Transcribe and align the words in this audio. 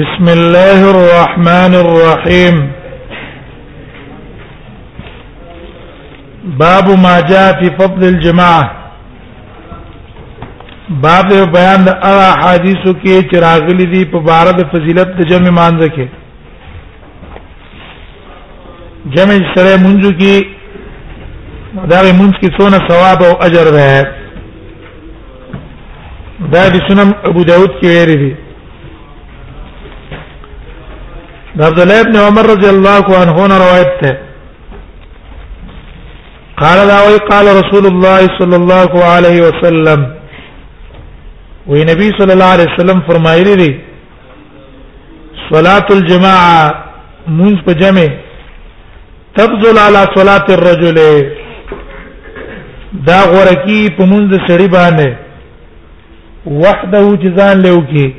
بسم 0.00 0.26
الله 0.38 0.78
الرحمن 0.94 1.72
الرحيم 1.84 2.54
باب 6.62 6.86
ما 7.04 7.16
جاء 7.30 7.48
في 7.60 7.68
فضل 7.80 8.02
الجماعه 8.14 8.66
باب 11.04 11.28
بیان 11.56 11.80
د 11.86 11.88
احادیثو 12.10 12.92
کې 13.02 13.16
چې 13.30 13.36
راغلي 13.48 13.86
دي 13.94 14.02
په 14.14 14.18
بار 14.30 14.46
د 14.58 14.60
فضیلت 14.74 15.08
د 15.20 15.22
جمع 15.32 15.50
مانځ 15.58 15.80
کې 15.94 16.06
جمع 19.16 19.36
سره 19.54 19.70
منځو 19.86 20.10
کې 20.18 20.34
دا 21.92 22.00
منځ 22.18 22.34
کې 22.40 22.48
څونه 22.58 22.78
ثواب 22.88 23.18
او 23.28 23.32
اجر 23.46 23.66
ده 23.78 23.88
دا 26.52 26.62
د 26.74 26.76
سنن 26.90 27.08
ابو 27.24 27.44
داود 27.44 27.70
کې 27.80 27.88
ویری 27.94 28.18
دي 28.24 28.34
عبد 31.56 31.78
الله 31.80 32.00
ابن 32.00 32.16
عمر 32.16 32.46
رضی 32.46 32.66
الله 32.68 33.04
عنه 33.16 33.34
روایت 33.58 34.00
ته 34.00 34.16
قال 36.58 36.86
دا 36.86 36.98
وی 37.08 37.18
قال 37.30 37.46
رسول 37.62 37.86
الله 37.86 38.20
صلى 38.38 38.54
الله 38.56 39.04
عليه 39.04 39.42
وسلم 39.42 40.06
وی 41.68 41.84
نبی 41.84 42.10
صلی 42.18 42.32
الله 42.32 42.44
علیه 42.54 42.66
وسلم 42.74 43.00
فرمایلی 43.08 43.56
دی 43.56 43.80
صلاه 45.52 45.84
الجماعه 45.90 46.74
منځ 47.28 47.56
په 47.66 47.72
جمع 47.74 48.08
تبذل 49.36 49.78
على 49.78 50.06
صلاه 50.16 50.44
الرجل 50.48 50.98
دا 53.06 53.20
غورکی 53.22 53.90
په 53.90 54.04
منځ 54.06 54.34
سړي 54.48 54.68
باندې 54.68 55.08
وحده 56.46 57.14
جزان 57.16 57.56
له 57.60 57.84
کې 57.92 58.12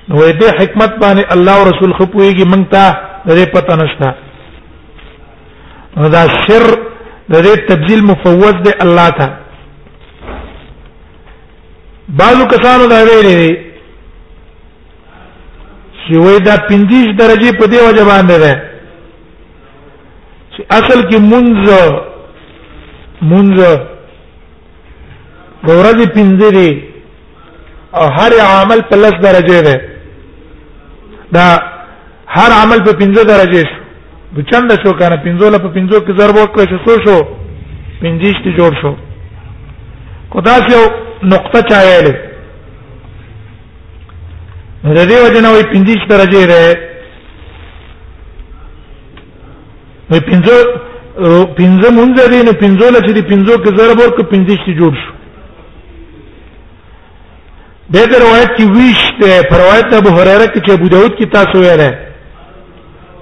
نو 0.09 0.19
دې 0.41 0.49
حکمت 0.61 0.93
باندې 1.03 1.23
الله 1.35 1.55
او 1.59 1.65
رسول 1.71 1.93
خپويږي 1.99 2.45
مونږ 2.53 2.65
ته 2.75 2.87
دې 3.37 3.47
پته 3.55 3.75
نشته 3.83 4.09
نو 5.97 6.09
دا 6.17 6.23
شر 6.43 6.67
دې 7.31 7.55
تبديل 7.71 8.03
مفوض 8.11 8.57
دی 8.67 8.73
الله 8.85 9.09
ته 9.11 9.29
بعضو 12.21 12.45
کسانو 12.55 12.87
دا 12.95 12.99
ویلي 13.11 13.35
دي 13.43 13.51
چې 16.07 16.15
وای 16.25 16.39
دا 16.51 16.55
25 16.73 17.17
درجه 17.23 17.51
په 17.63 17.71
دې 17.73 17.81
وجه 17.89 18.05
باندې 18.13 18.39
ده 18.45 18.55
اصل 20.79 21.01
کې 21.09 21.19
منځ 21.31 21.67
مونږ 23.21 23.49
د 25.67 25.71
ورځې 25.81 26.07
پنځه 26.17 26.49
دي 26.57 26.71
او 27.95 28.05
هر 28.19 28.33
عمل 28.63 28.81
په 28.91 28.97
لس 29.03 29.13
درجه 29.29 29.61
ده 29.67 29.77
دا 31.35 31.47
هر 32.37 32.51
عمل 32.63 32.79
په 32.87 32.93
پنځه 33.01 33.23
درجه 33.33 33.65
شو 34.35 34.43
چنده 34.51 34.77
شو 34.83 34.93
کنه 35.01 35.17
پنځه 35.27 35.47
له 35.51 35.59
په 35.59 35.69
پنځو 35.77 36.01
کې 36.01 36.21
ضرب 36.21 36.37
وکړ 36.37 36.65
شو 36.71 36.79
څو 36.87 36.95
شو 37.07 37.19
پنځه 38.03 38.33
شته 38.39 38.51
جوړ 38.59 38.73
شو 38.81 38.95
کو 40.31 40.41
دا 40.41 40.55
یو 40.71 40.83
نقطه 41.33 41.61
چا 41.69 41.79
ویلې 41.85 42.15
نو 44.85 44.95
د 44.95 45.01
دې 45.11 45.19
وجه 45.25 45.41
نه 45.43 45.51
وي 45.53 45.63
پنځه 45.73 46.09
درجه 46.13 46.47
ده 46.53 46.63
نو 50.11 50.19
پنځه 50.31 50.55
پنځه 51.19 51.91
مونږ 51.99 52.13
دي 52.33 52.43
نو 52.47 52.53
پنځو 52.63 52.87
لته 52.91 53.13
دي 53.15 53.23
پنځو 53.23 53.55
کې 53.59 53.77
ضرب 53.79 53.99
ورک 54.01 54.19
پنځه 54.31 54.55
شي 54.65 54.73
جوړ 54.79 54.93
شو 55.03 55.13
دغه 57.95 58.17
روایت 58.25 58.51
کې 58.57 58.65
ویش 58.77 59.01
پر 59.19 59.31
روایت 59.59 59.87
ابو 59.97 60.11
هريره 60.11 60.47
کې 60.53 60.59
چې 60.67 60.73
ابو 60.73 60.89
داود 60.89 61.13
کې 61.19 61.27
تاسو 61.33 61.59
ویره 61.63 61.91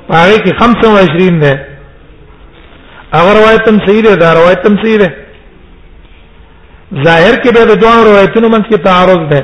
پاره 0.09 0.37
کې 0.45 0.53
25 0.61 1.41
ده 1.41 1.59
هغه 3.15 3.33
روایت 3.39 3.69
هم 3.69 3.79
صحیح 3.87 4.03
ده 4.03 4.17
دا 4.17 4.33
روایت 4.35 4.67
هم 4.67 4.77
صحیح 4.83 4.97
ده 4.99 5.15
ظاهر 7.05 7.35
کې 7.43 7.55
به 7.55 7.65
د 7.67 7.75
دوه 7.81 8.05
روایتونو 8.05 8.49
منځ 8.49 8.63
کې 8.71 8.79
تعارض 8.89 9.31
ده 9.31 9.43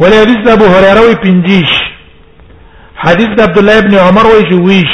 ولې 0.00 0.14
حدیث 0.22 0.38
ابو 0.56 0.64
هريره 0.74 1.02
وي 1.08 1.14
پنځه 1.22 1.66
حدیث 3.04 3.30
عبد 3.46 3.58
الله 3.58 3.78
ابن 3.84 3.94
عمر 4.08 4.24
وي 4.32 4.42
جويش 4.50 4.92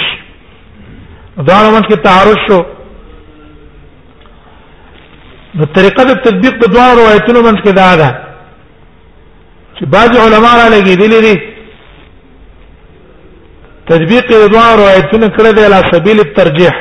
دواړو 1.48 1.70
منځ 1.74 1.86
کې 1.88 1.96
تعارض 2.04 2.38
شو 2.46 2.60
نو 5.60 5.64
طریقه 5.76 6.04
د 6.08 6.12
تطبیق 6.24 6.54
د 6.62 6.72
دواړو 6.74 6.98
روایتونو 7.00 7.42
منځ 7.46 7.58
کې 7.64 7.72
دا 7.78 7.88
ده 8.00 8.10
چې 9.74 9.84
بعض 9.94 10.16
علما 10.24 10.52
را 10.58 10.66
لګېدلې 10.76 11.20
دي 11.26 11.34
تطبیق 13.92 14.26
د 14.32 14.44
دواړو 14.52 14.76
روایتونو 14.82 15.26
کړه 15.36 15.50
د 15.58 15.70
لا 15.76 15.80
سبیل 15.92 16.20
الترجیح 16.20 16.74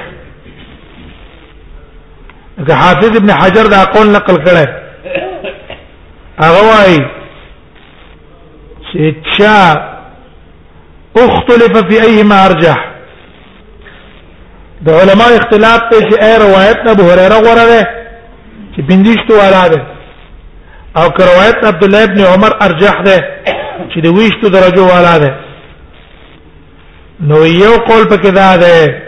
که 2.68 2.74
حافظ 2.84 3.16
ابن 3.18 3.30
حجر 3.40 3.68
دا 3.76 3.84
قول 3.96 4.10
نقل 4.18 4.36
کړه 4.36 4.68
هغه 6.46 6.62
وايي 6.70 7.00
چې 8.90 9.16
چا 9.38 11.24
اختلف 11.24 11.78
في 11.90 12.02
ايهما 12.02 12.46
ارجح 12.46 12.89
د 14.86 14.90
علما 15.00 15.26
اختلاف 15.40 15.82
ته 15.92 15.98
چې 16.00 16.16
اې 16.24 16.36
روایت 16.46 16.82
ابو 16.96 17.04
هريره 17.12 17.38
غوړه 17.46 17.66
ده 17.72 17.82
چې 18.74 18.80
بندښت 18.90 19.28
والا 19.40 19.68
ده 19.74 19.80
او 21.00 21.08
که 21.16 21.24
روایت 21.32 21.58
عبد 21.72 21.84
الله 21.84 22.04
ابن 22.08 22.20
عمر 22.32 22.52
ارجح 22.66 23.02
ده 23.08 23.18
چې 23.92 24.00
د 24.06 24.08
ویشتو 24.18 24.48
درجه 24.58 24.82
والا 24.94 25.18
ده 25.24 25.32
نو 27.30 27.46
یو 27.46 27.76
قول 27.90 28.04
پکې 28.12 28.30
ده 28.40 28.58
ده 28.58 29.04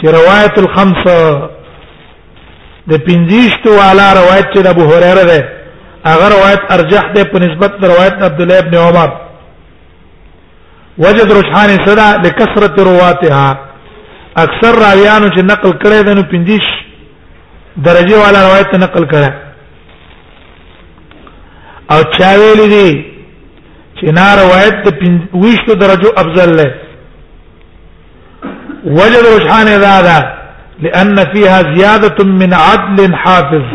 چې 0.00 0.04
روایت 0.18 0.58
الخمسه 0.58 1.50
د 2.90 2.94
پنځشتو 3.06 3.70
والا 3.80 4.06
روایت 4.20 4.46
چې 4.54 4.58
د 4.62 4.66
ابو 4.74 4.84
هريره 4.92 5.24
ده 5.24 5.48
هغه 6.10 6.26
روایت 6.36 6.60
ارجح 6.74 7.12
ده 7.14 7.24
په 7.24 7.38
نسبت 7.44 7.70
د 7.80 7.84
روایت 7.92 8.22
عبد 8.28 8.40
الله 8.40 8.58
ابن 8.58 8.74
عمر 8.78 9.10
وجد 10.98 11.32
رجحان 11.38 11.68
صدا 11.86 12.16
لكثرة 12.24 12.76
رواتها 12.90 13.46
اکثر 14.44 14.72
راویانو 14.84 15.28
چې 15.34 15.40
نقل 15.52 15.70
کړي 15.82 16.00
د 16.06 16.08
نو 16.16 16.22
50 16.30 16.66
درجه 17.86 18.16
والا 18.22 18.38
روایت 18.46 18.68
نقل 18.84 19.04
کړي 19.12 19.30
او 21.94 21.98
چا 22.16 22.30
ویل 22.42 22.60
دي 22.74 22.90
چې 23.98 24.06
نا 24.18 24.28
روایت 24.42 24.74
د 24.86 24.88
20 25.44 25.82
درجه 25.84 26.08
افضل 26.24 26.50
له 26.58 26.68
وجد 28.98 29.24
رجحان 29.34 29.66
هذا 29.92 30.18
لان 30.84 31.16
فيها 31.32 31.58
زياده 31.74 32.24
من 32.42 32.50
عدل 32.60 33.14
حافظ 33.24 33.66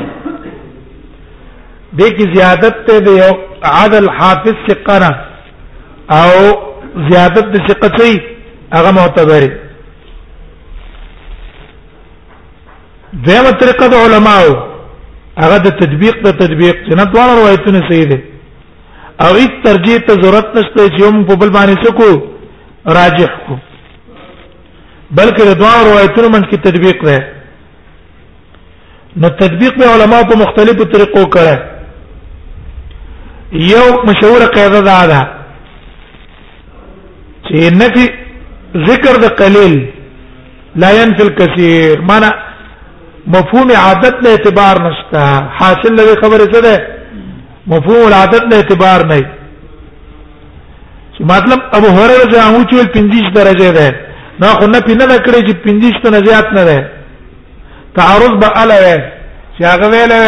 دې 2.00 2.10
کې 2.18 2.36
زیادت 2.36 2.76
ته 2.92 2.98
دی 3.10 3.18
عدل 3.74 4.08
حافظ 4.20 4.56
ثقه 4.70 5.02
او 6.22 6.32
زیادت 7.12 7.46
د 7.58 7.60
ثقه 7.72 8.02
هغه 8.74 8.92
معتبره 9.02 9.52
دیمه 13.14 13.52
طریقه 13.62 13.88
د 13.92 13.96
علماو 14.08 14.52
هغه 15.38 15.58
د 15.64 15.66
تطبیق 15.80 16.20
د 16.26 16.28
تطبیق 16.42 16.76
نه 16.98 17.04
ټول 17.14 17.30
روایتونه 17.40 17.80
صحیح 17.90 18.06
دي 18.12 18.18
او 19.24 19.32
هیڅ 19.38 19.52
ترجیح 19.64 19.98
ته 20.10 20.14
ضرورت 20.22 20.54
نشته 20.58 20.84
چې 20.90 21.02
هم 21.08 21.24
په 21.32 21.36
بل 21.42 21.50
باندې 21.56 21.82
سکو 21.86 22.12
راجح 22.98 23.32
کو 23.48 23.56
بلکې 25.16 25.46
د 25.50 25.52
دوه 25.62 25.74
روایتونو 25.90 26.28
من 26.36 26.44
کې 26.52 26.58
تطبیق 26.68 26.98
ده 27.08 27.20
نو 29.24 29.30
تطبیق 29.42 29.74
به 29.82 29.86
علما 29.96 30.20
په 30.30 30.36
مختلفو 30.44 30.86
طریقو 30.94 31.24
کړه 31.38 31.56
یو 33.74 33.88
مشهور 34.12 34.42
قاعده 34.56 34.82
دا 34.90 35.00
ده 35.12 35.22
چې 35.66 37.58
نفي 37.82 38.06
ذکر 38.92 39.14
د 39.26 39.28
قليل 39.44 39.76
لا 40.86 40.92
ينفي 41.00 41.24
الكثير 41.28 41.96
معنی 42.14 42.32
مفهوم 43.34 43.70
عادت 43.86 44.16
له 44.24 44.30
اعتبار 44.36 44.76
نشته 44.86 45.26
حاصل 45.58 45.96
له 45.98 46.16
خبره 46.22 46.46
څه 46.54 46.60
ده 46.66 46.76
مفهوم 47.72 48.08
العادت 48.12 48.44
له 48.52 48.56
اعتبار 48.62 49.00
نه 49.12 49.20
مطلب 51.34 51.60
ابو 51.78 51.88
هريره 51.98 52.26
جامو 52.34 52.62
چې 52.70 52.76
50 52.94 53.30
درجه 53.38 53.70
ده 53.78 53.88
نو 54.42 54.48
خو 54.48 54.66
نه 54.68 54.80
پینه 54.80 55.06
دا 55.06 55.18
کړی 55.18 55.42
چې 55.48 55.54
50 55.66 56.02
ته 56.04 56.10
زیات 56.28 56.48
نه 56.56 56.64
ده 56.70 56.78
تعارض 57.96 58.34
به 58.42 58.48
الوه 58.62 58.98
چې 59.58 59.62
هغه 59.72 59.86
ویلې 59.92 60.26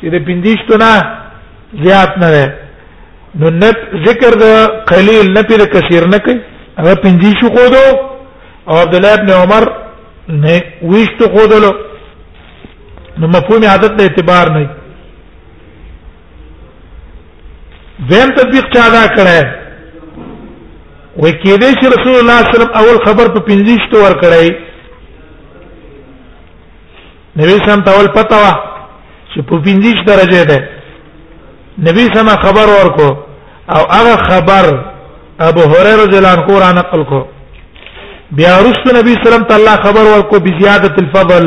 چې 0.00 0.06
د 0.14 0.16
50 0.28 0.68
ته 0.68 0.74
نه 0.84 0.92
زیات 1.84 2.12
نه 2.20 2.28
ده 2.34 2.44
نو 3.40 3.50
نت 3.50 3.78
ذکر 4.06 4.32
د 4.42 4.44
قلیل 4.90 5.26
نه 5.36 5.42
پیر 5.48 5.60
کثیر 5.74 6.04
نه 6.06 6.18
کوي 6.24 6.38
هغه 6.78 6.94
50 6.94 7.46
خو 7.54 7.66
دو 7.74 7.84
او 8.68 8.74
عبد 8.82 8.94
الله 8.94 9.14
ابن 9.14 9.30
عمر 9.30 9.64
نه 10.32 10.62
ویشت 10.82 11.22
خودلو 11.36 11.72
نو 13.18 13.26
مفهوم 13.26 13.64
عادت 13.64 13.90
له 13.98 14.02
اعتبار 14.02 14.48
نه 14.56 14.70
دیم 18.10 18.28
تطبیق 18.36 18.64
چا 18.74 18.88
دا 18.90 19.06
کړه 19.16 19.40
و 21.16 21.22
کې 21.30 21.54
دې 21.62 21.70
چې 21.80 21.86
رسول 21.86 22.16
الله 22.20 22.36
صلی 22.40 22.54
الله 22.54 22.54
علیه 22.54 22.62
وسلم 22.62 22.76
اول 22.80 22.98
خبر 23.06 23.28
په 23.34 23.40
پنځیشت 23.48 23.94
ور 23.94 24.12
کړی 24.22 24.50
نبی 27.40 27.56
سم 27.66 27.80
تاول 27.88 28.06
پتا 28.14 28.36
وا 28.42 28.52
چې 29.34 29.40
په 29.50 29.56
پنځیشت 29.66 30.04
درجه 30.06 30.44
ده 30.44 30.68
نبی 31.88 32.04
سم 32.14 32.28
خبر 32.44 32.66
ورکو 32.70 33.08
او 33.74 33.82
هغه 33.96 34.16
خبر 34.16 34.70
ابو 35.50 35.60
هريره 35.60 35.96
رضی 36.04 36.16
الله 36.16 36.64
عنه 36.64 36.72
نقل 36.80 37.04
کو 37.04 37.26
بیا 38.38 38.58
رسول 38.62 38.96
نبی 38.96 39.12
صلی 39.12 39.16
الله 39.26 39.28
علیه 39.28 39.30
وسلم 39.30 39.44
تعالی 39.50 39.82
خبر 39.84 40.04
ورکو 40.14 40.36
بزیادت 40.46 40.96
الفضل 41.02 41.46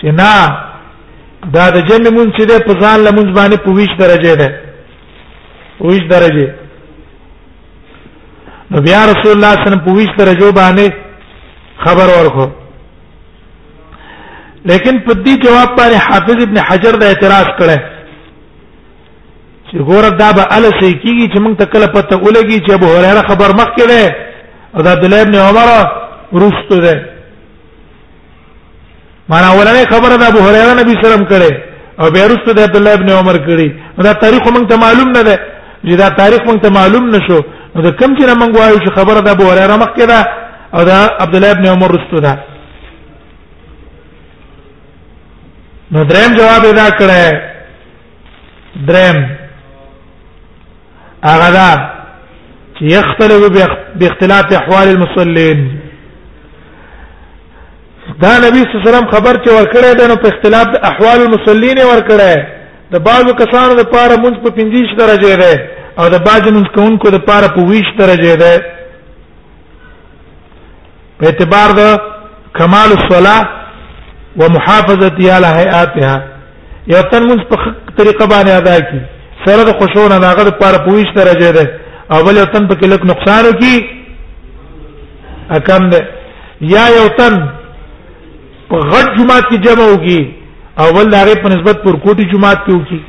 چې 0.00 0.06
نا 0.20 0.32
دا 1.54 1.68
د 1.76 1.84
جن 1.90 2.08
مون 2.14 2.32
چې 2.36 2.42
د 2.50 2.58
پزان 2.66 3.00
لمون 3.04 3.30
باندې 3.34 3.56
پویش 3.66 3.92
درجه 4.00 4.34
ده 4.36 4.60
پویش 5.78 6.02
درجه 6.10 6.54
نو 8.70 8.80
بیا 8.88 8.98
رسول 9.10 9.32
الله 9.32 9.32
صلی 9.32 9.36
الله 9.36 9.54
علیه 9.54 9.68
وسلم 9.68 9.84
پویش 9.86 10.08
درجه 10.18 10.50
باندې 10.50 10.90
خبر 11.84 12.08
ورکو 12.18 12.46
لیکن 14.64 14.98
په 15.06 15.12
دې 15.22 15.46
جواب 15.46 15.70
باندې 15.78 16.04
حافظ 16.10 16.42
ابن 16.46 16.58
حجر 16.66 16.96
د 17.04 17.14
اعتراض 17.14 17.48
کړی 17.62 17.78
چې 19.68 19.78
ګوره 19.88 20.08
دا 20.20 20.28
به 20.32 20.44
السی 20.58 20.92
کیږي 20.92 21.32
چې 21.32 21.38
موږ 21.44 21.56
ته 21.62 21.72
کله 21.76 21.86
پته 21.96 22.16
ولګي 22.20 22.58
چې 22.66 22.72
ابو 22.76 22.86
هريره 22.96 23.22
خبر 23.30 23.54
مخ 23.62 23.68
کړي 23.78 24.28
او 24.76 24.80
د 24.84 24.88
عبد 24.94 25.04
الله 25.06 25.20
ابن 25.26 25.36
عمر 25.46 25.68
رستو 26.44 26.76
ده 26.84 26.94
معنا 29.30 29.50
ولنه 29.58 29.84
خبره 29.94 30.16
ده 30.22 30.26
ابو 30.32 30.40
هريره 30.46 30.72
نبی 30.80 30.92
سلام 31.04 31.24
کړي 31.32 31.52
او 32.00 32.06
بیا 32.14 32.26
رستو 32.32 32.52
ده 32.56 32.62
عبد 32.68 32.76
الله 32.80 32.92
ابن 32.98 33.08
عمر 33.18 33.36
کړي 33.48 33.68
دا 34.08 34.12
تاریخ 34.24 34.42
موږ 34.54 34.64
ته 34.70 34.76
معلوم 34.84 35.08
نه 35.16 35.22
ده 35.28 35.36
چې 35.86 35.94
دا 36.02 36.08
تاریخ 36.20 36.40
موږ 36.48 36.58
ته 36.64 36.68
معلوم 36.78 37.04
نشو 37.14 37.40
نو 37.74 37.78
د 37.86 37.88
کم 38.00 38.10
چې 38.16 38.24
موږ 38.40 38.52
وایو 38.58 38.78
چې 38.84 38.90
خبره 38.98 39.20
ده 39.20 39.30
ابو 39.36 39.44
هريره 39.50 39.76
مخکې 39.84 40.04
ده 40.12 40.20
او 40.74 40.82
دا 40.90 40.98
عبد 41.22 41.34
الله 41.36 41.50
ابن 41.50 41.66
عمر 41.74 41.88
رستو 41.96 42.18
ده 42.26 42.32
نو 45.92 46.04
دریم 46.10 46.32
جواب 46.40 46.62
ادا 46.72 46.88
کړه 46.98 47.20
دریم 48.88 49.16
هغه 51.26 51.50
ده 51.58 51.91
يختلف 52.82 53.68
باختلاف 53.96 54.44
احوال 54.54 54.88
المصلين 54.88 55.78
دا 58.22 58.38
نبی 58.38 58.58
صلی 58.58 58.74
الله 58.74 58.80
علیه 58.80 58.92
وسلم 58.92 59.10
خبر 59.10 59.34
چې 59.44 59.48
ورکړی 59.50 59.96
دا 59.98 60.06
نو 60.06 60.16
په 60.16 60.28
اختلاف 60.28 60.66
د 60.72 60.76
احوال 60.90 61.20
المصلین 61.22 61.78
ورکړی 61.90 62.36
د 62.92 62.96
بعضو 63.08 63.34
کسانو 63.40 63.74
لپاره 63.80 64.14
مونږ 64.22 64.34
په 64.44 64.50
50 64.56 64.96
درجه 64.98 65.36
دی 65.42 65.54
او 65.98 66.08
د 66.08 66.18
بعضو 66.24 66.50
مونږ 66.56 66.68
کوونکو 66.74 67.08
لپاره 67.08 67.46
په 67.54 67.60
20 67.60 67.84
درجه 67.98 68.34
دی 68.42 68.56
په 71.18 71.26
اعتبار 71.26 71.70
د 71.80 71.98
کمال 72.58 72.92
الصلاه 72.96 73.48
ومحافظتها 74.40 75.34
على 75.36 75.46
هيئاتها 75.60 76.22
یو 76.86 77.00
تن 77.12 77.28
مونږ 77.30 77.40
په 77.52 77.74
طریقه 77.98 78.26
باندې 78.26 78.50
ادا 78.50 78.76
کی 78.90 79.00
سره 79.46 79.62
د 79.70 79.72
خوشونه 79.78 80.18
داغه 80.18 80.42
لپاره 80.50 80.76
په 80.84 80.90
20 81.02 81.16
درجه 81.22 81.50
دی 81.58 81.66
او 82.10 82.22
بل 82.26 82.36
یو 82.36 82.44
تن 82.44 82.66
په 82.68 82.74
کې 82.74 82.86
لک 82.86 83.00
نقصان 83.04 83.44
کی 83.60 83.74
اکم 85.56 85.88
ده 85.90 86.00
یا 86.74 86.84
یو 86.98 87.08
تن 87.18 87.32
په 88.68 88.76
غټ 88.92 89.06
جماعت 89.18 89.44
کې 89.50 89.58
جمع 89.66 89.84
ہوگی 89.92 90.20
او 90.80 90.88
بل 90.96 91.14
هغه 91.14 91.34
په 91.42 91.48
نسبت 91.54 91.82
پر 91.84 91.94
کوټي 92.04 92.24
جماعت 92.34 92.66
کې 92.66 92.72
ہوگی 92.76 93.00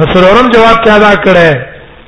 نصرورم 0.00 0.50
جواب 0.54 0.76
چا 0.86 0.98
دا 1.04 1.12
کړه 1.14 1.56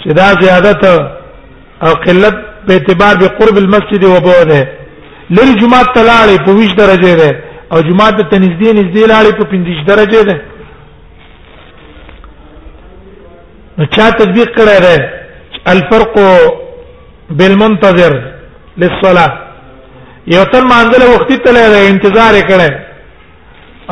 چې 0.03 0.11
دا 0.21 0.27
زیادت 0.43 0.85
او 0.87 1.95
قلت 2.05 2.37
په 2.67 2.73
اعتبار 2.75 3.17
به 3.23 3.29
قرب 3.39 3.57
المسجد 3.63 4.05
و 4.05 4.17
بعده 4.29 4.63
لری 5.31 5.55
جماعت 5.63 5.89
تلاړې 5.99 6.45
په 6.45 6.53
20 6.67 6.75
درجه 6.83 7.15
ده 7.23 7.31
او 7.73 7.81
جماعت 7.81 8.31
ته 8.31 8.39
نږدې 8.39 8.71
نږدې 8.75 9.07
لاړې 9.11 9.33
په 9.37 9.45
50 9.53 9.87
درجه 9.91 10.23
ده 10.31 10.37
نو 13.83 13.87
چا 13.95 14.09
تطبیق 14.19 14.51
کړی 14.59 14.79
دی 14.85 14.97
الفرق 15.73 16.15
بالمنتظر 17.39 18.13
للصلاه 18.83 19.31
یو 20.33 20.45
تن 20.53 20.65
مانځله 20.73 21.07
وختي 21.15 21.37
تللی 21.47 21.65
دی 21.75 21.81
انتظار 21.89 22.35
کړی 22.51 22.71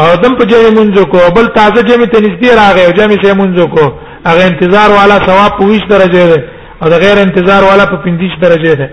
او 0.05 0.07
دم 0.23 0.35
په 0.43 0.47
جمع 0.53 0.71
منځو 0.71 1.05
کو 1.17 1.35
بل 1.41 1.47
تازه 1.59 1.83
جمع 1.91 2.05
ته 2.15 2.19
نږدې 2.19 2.55
راغی 2.61 2.85
او 2.87 2.91
جمع 3.01 3.15
یې 3.15 3.35
منځو 3.41 3.67
کو 3.75 3.93
هغه 4.29 4.45
انتظار 4.53 4.91
والا 4.99 5.19
ثواب 5.27 5.59
په 5.59 5.67
20 5.73 5.91
درجه 5.97 6.25
دی 6.33 6.39
او 6.83 6.89
د 6.95 7.05
غیر 7.07 7.19
انتظار 7.27 7.63
والا 7.73 7.85
په 7.91 7.97
50 8.07 8.39
درجه 8.47 8.75
دی 8.81 8.89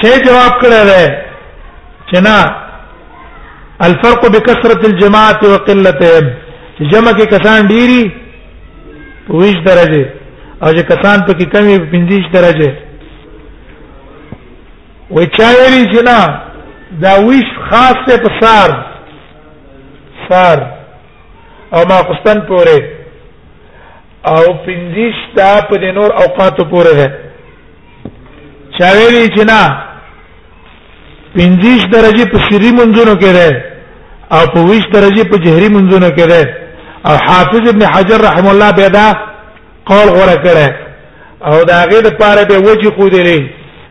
چې 0.00 0.26
جواب 0.30 0.58
کړی 0.62 0.86
دی 0.90 1.08
چې 2.12 2.20
نه 2.20 2.66
الفرق 3.86 4.28
بكثرة 4.30 4.86
الجماعة 4.86 5.40
وقلتهم 5.56 6.30
چې 6.78 6.86
جمع 6.90 7.12
کې 7.18 7.26
کسان 7.34 7.66
ډيري 7.74 8.02
په 9.28 9.32
20 9.32 9.64
درجه 9.68 10.04
او 10.62 10.68
چې 10.76 10.82
کسان 10.90 11.18
په 11.28 11.32
کې 11.38 11.46
کمی 11.54 11.78
په 11.78 11.86
50 11.94 12.28
درجه 12.34 12.70
وي 15.16 15.24
چایري 15.38 15.82
چې 15.92 16.00
نه 16.08 16.18
دا 17.04 17.12
20 17.30 17.50
خاص 17.70 18.04
په 18.24 18.30
سار 18.42 18.70
سار 20.28 20.58
او 21.74 21.80
ما 21.88 21.96
قستان 22.10 22.40
پورې 22.48 22.84
او 24.34 24.42
50 24.68 25.20
تا 25.36 25.50
په 25.70 25.92
نور 25.98 26.10
اوقاتو 26.22 26.64
پورې 26.64 26.94
ده 26.98 27.14
چایري 28.78 29.24
چې 29.34 29.42
نه 29.46 29.84
50 31.34 31.90
درجه 31.96 32.24
په 32.24 32.38
سری 32.50 32.70
منځونو 32.80 33.14
کې 33.22 33.32
ده 33.38 33.64
او 34.34 34.42
په 34.54 34.66
20 34.72 34.90
درجه 34.96 35.24
په 35.30 35.38
جهري 35.38 35.68
منځونو 35.76 36.08
کې 36.16 36.26
ده 36.34 36.42
او 37.06 37.16
حافظ 37.26 37.68
ابن 37.68 37.86
حجر 37.86 38.20
رحم 38.20 38.46
الله 38.46 38.70
پیدا 38.72 39.06
قول 39.86 40.08
غوړه 40.16 40.36
کړه 40.44 40.68
او 41.48 41.64
دا 41.64 41.84
غي 41.90 42.00
د 42.02 42.08
پاره 42.20 42.44
به 42.44 42.56
وجه 42.58 42.90
خو 42.96 43.08
دی 43.08 43.48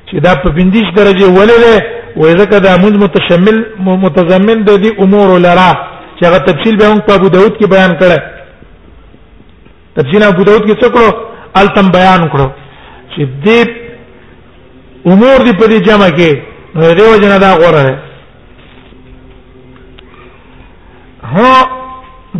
چې 0.09 0.15
دا 0.19 0.33
په 0.43 0.49
25 0.49 0.93
درجه 0.95 1.25
ولله 1.27 1.81
وې 2.17 2.31
ځکه 2.41 2.55
دا 2.59 2.77
موږ 2.77 2.93
متشمل 3.03 3.57
متضمن 3.79 4.63
د 4.63 4.71
دې 4.83 4.91
امور 5.03 5.39
لرا 5.39 5.71
چې 6.19 6.23
هغه 6.27 6.37
تفصیل 6.39 6.75
به 6.77 6.85
موږ 6.93 6.99
په 7.07 7.13
ابو 7.13 7.29
داود 7.29 7.53
کې 7.57 7.69
بیان 7.69 7.91
کړه 7.99 8.19
تفصیل 9.97 10.23
ابو 10.23 10.43
داود 10.43 10.61
کې 10.61 10.75
څه 10.81 10.87
کړو 10.93 11.11
التم 11.55 11.87
بیان 11.91 12.21
کړو 12.31 12.47
چې 13.15 13.21
دې 13.45 13.59
امور 15.05 15.37
دې 15.45 15.53
په 15.59 15.65
دې 15.65 15.79
جمع 15.87 16.07
کې 16.09 16.31
نو 16.75 16.81
دې 16.97 17.03
وجنه 17.15 17.37
دا 17.37 17.51
غوړه 17.57 17.83
ده 17.87 17.99
هو 21.27 21.86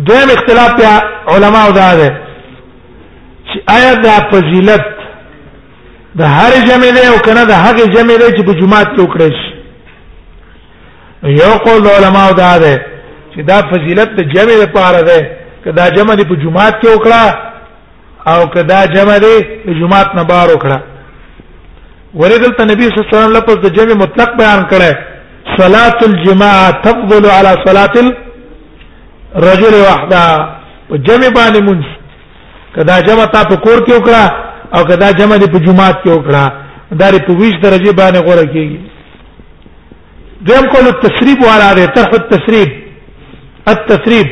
دویم 0.06 0.28
اختلاف 0.34 0.70
په 0.80 0.90
علماو 1.34 1.72
دا 1.72 1.94
ده 1.94 2.08
چې 3.48 3.56
آیا 3.76 3.94
دا 3.94 4.14
فضیلت 4.32 4.84
د 6.18 6.22
هر 6.38 6.52
جمع 6.68 6.90
دی 6.96 7.06
او 7.12 7.18
کنه 7.26 7.44
د 7.44 7.50
هغه 7.52 7.86
جمع 7.94 8.16
دی 8.16 8.28
چې 8.36 8.46
په 8.48 8.52
جمعات 8.60 8.88
کې 8.94 9.00
وکړي 9.00 9.30
شي 9.38 9.48
یو 11.42 11.52
قول 11.66 11.86
علماو 11.96 12.32
دا 12.32 12.58
ده 12.58 12.80
چې 13.34 13.40
دا 13.50 13.58
فضیلت 13.70 14.08
د 14.18 14.22
جمع 14.34 14.54
لپاره 14.64 15.00
ده 15.02 15.20
کدا 15.64 15.88
جمع 15.88 16.14
دی 16.14 16.24
په 16.24 16.36
جمعات 16.44 16.74
کې 16.82 16.88
وکړه 16.96 17.36
او 18.28 18.46
کدا 18.46 18.86
جمع 18.86 19.18
دی 19.18 19.36
د 19.66 19.70
جمعات 19.80 20.14
نه 20.14 20.22
بار 20.22 20.48
وکړه 20.54 20.78
وردل 22.14 22.52
ته 22.58 22.64
نبی 22.64 22.82
صلی 22.82 22.98
الله 22.98 23.08
علیه 23.14 23.22
وسلم 23.22 23.36
لپاره 23.36 23.56
د 23.56 23.66
جمع 23.76 23.94
مطلق 24.04 24.36
بیان 24.38 24.62
کړه 24.70 24.94
صلاه 25.60 25.94
الجماعه 26.08 26.70
تفضل 26.86 27.26
على 27.30 27.52
صلاه 27.66 28.14
رجل 29.36 29.74
وحده 29.74 30.26
په 30.88 30.96
جمع 31.06 31.28
باندې 31.36 31.60
مونږ 31.62 31.84
کدا 32.76 33.00
جمع 33.00 33.24
تا 33.24 33.44
په 33.48 33.56
کور 33.56 33.78
کې 33.84 33.92
وکړه 33.92 34.24
او 34.74 34.84
کدا 34.84 35.12
جمع 35.12 35.36
دې 35.36 35.48
په 35.52 35.58
جمعات 35.66 35.96
کې 36.04 36.10
وکړه 36.10 36.44
دا 36.96 37.10
لري 37.10 37.20
په 37.26 37.32
ویش 37.36 37.54
درجه 37.62 37.92
باندې 37.92 38.18
غوړه 38.26 38.44
کیږي 38.52 38.78
دیم 40.48 40.66
کول 40.72 40.86
التسریب 40.86 41.38
والا 41.44 41.72
دی 41.74 41.86
طرح 41.94 42.10
التسریب 42.12 42.68
التسریب 43.66 44.26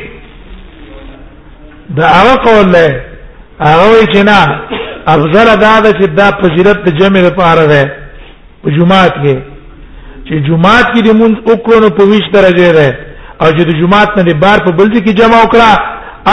دا 1.97 2.05
هغه 2.07 2.35
قول 2.35 2.71
دی 2.71 2.87
هغه 3.59 4.05
چې 4.13 4.21
نه 4.25 4.61
افضل 5.13 5.59
دا 5.61 5.79
ده 5.81 5.91
چې 5.99 6.05
دا 6.09 6.25
فضیلت 6.41 6.77
د 6.85 6.89
جمع 6.99 7.19
لپاره 7.19 7.65
ده 7.67 7.83
په 8.63 8.69
جمعات 8.77 9.13
کې 9.13 9.37
چې 10.27 10.33
جمعات 10.47 10.85
کې 10.93 11.01
دې 11.05 11.13
مونږ 11.21 11.35
وکړو 11.49 11.89
په 11.97 12.03
ویش 12.03 12.25
درجه 12.33 12.71
ده 12.73 12.89
او 13.41 13.47
چې 13.57 13.63
د 13.69 13.71
جمعات 13.81 14.17
نه 14.17 14.33
بار 14.43 14.59
په 14.65 14.71
بل 14.79 14.87
کې 14.93 15.11
جمع 15.19 15.39
وکړه 15.43 15.71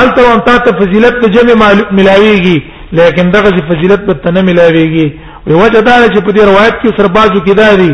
الته 0.00 0.20
وان 0.28 0.40
تا 0.48 0.56
ته 0.66 0.70
فضیلت 0.80 1.20
ته 1.24 1.28
جمع 1.36 1.56
ملاويږي 1.98 2.56
لیکن 2.98 3.30
دغه 3.36 3.64
فضیلت 3.70 4.06
په 4.06 4.12
تنه 4.24 4.40
ملاويږي 4.48 5.06
وی 5.46 5.54
وجه 5.62 5.80
دا 5.88 5.94
چې 6.14 6.20
په 6.26 6.30
دې 6.36 6.42
روایت 6.50 6.74
کې 6.82 6.96
سر 6.98 7.06
بازو 7.16 7.40
کې 7.46 7.54
داري 7.60 7.92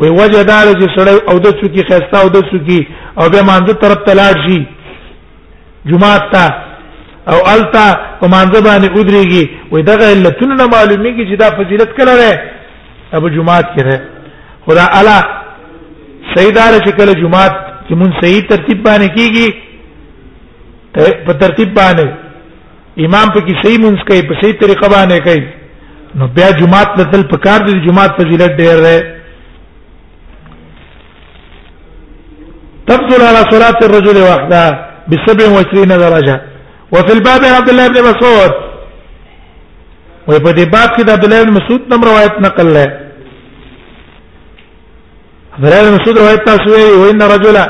وی 0.00 0.08
وجه 0.20 0.42
دا 0.50 0.58
چې 0.78 0.86
سړی 0.96 1.18
او 1.28 1.38
د 1.44 1.48
څوکي 1.60 1.82
خسته 1.90 2.16
او 2.22 2.28
د 2.36 2.38
څوکي 2.50 2.80
او 3.20 3.30
به 3.32 3.40
مانځه 3.50 3.74
طرف 3.82 3.98
تلاړ 4.08 4.34
شي 4.46 4.58
جمعات 5.90 6.24
ته 6.32 6.46
او 7.32 7.38
التا 7.54 7.86
په 8.20 8.26
مانځه 8.34 8.60
باندې 8.68 8.88
ودرېږي 8.96 9.44
وې 9.72 9.80
دغه 9.90 10.04
علتونه 10.12 10.54
نه 10.60 10.66
معلومیږي 10.74 11.24
چې 11.30 11.36
دا 11.42 11.48
فضیلت 11.58 11.90
کله 11.98 12.14
ده 12.22 12.42
ابو 13.16 13.28
جمعات 13.36 13.66
کې 13.74 13.82
ده 13.90 13.96
خدا 14.66 14.84
الا 15.00 15.18
سیدار 16.36 16.72
چې 16.86 16.90
کله 16.98 17.12
جمعات 17.22 17.69
چې 17.90 17.96
مون 17.98 18.12
صحیح 18.22 18.40
ترتیب 18.50 18.78
باندې 18.86 19.08
کیږي 19.14 19.46
په 21.26 21.32
ترتیب 21.40 21.70
باندې 21.78 22.06
امام 23.06 23.26
په 23.36 23.40
کې 23.46 23.54
صحیح 23.64 23.78
مونږ 23.84 23.96
کوي 24.10 24.22
په 24.28 24.34
صحیح 24.42 24.56
طریقه 24.60 24.86
باندې 24.94 25.16
کوي 25.26 25.42
نو 26.20 26.26
بیا 26.36 26.48
جمعات 26.60 26.88
ته 26.98 27.04
تل 27.14 27.24
په 27.32 27.36
کار 27.46 27.58
دي 27.68 27.74
جمعات 27.86 28.10
فضیلت 28.20 28.52
ډېر 28.60 28.76
ده 28.84 28.94
تفضل 32.92 33.20
على 33.28 33.42
صلاة 33.54 33.78
الرجل 33.88 34.16
وحده 34.22 34.62
ب 35.10 35.12
27 35.26 35.92
درجة 35.94 36.36
وفي 36.92 37.12
الباب 37.16 37.42
عبد 37.54 37.68
الله 37.74 37.86
بن 37.90 37.98
مسعود 38.10 38.52
وفي 40.28 40.50
دي 40.52 40.64
باب 40.76 40.88
كده 40.98 41.10
عبد 41.12 41.24
الله 41.24 41.38
بن 41.42 41.52
مسعود 41.58 41.80
نم 41.94 42.02
روايت 42.12 42.34
نقل 42.46 42.68
له 42.78 42.88
عبد 45.58 45.64
الله 45.66 45.80
بن 45.82 45.92
مسعود 45.98 46.14
روايت 46.24 46.40
تاسوي 46.52 46.82
وإن 47.02 47.20
رجلا 47.36 47.66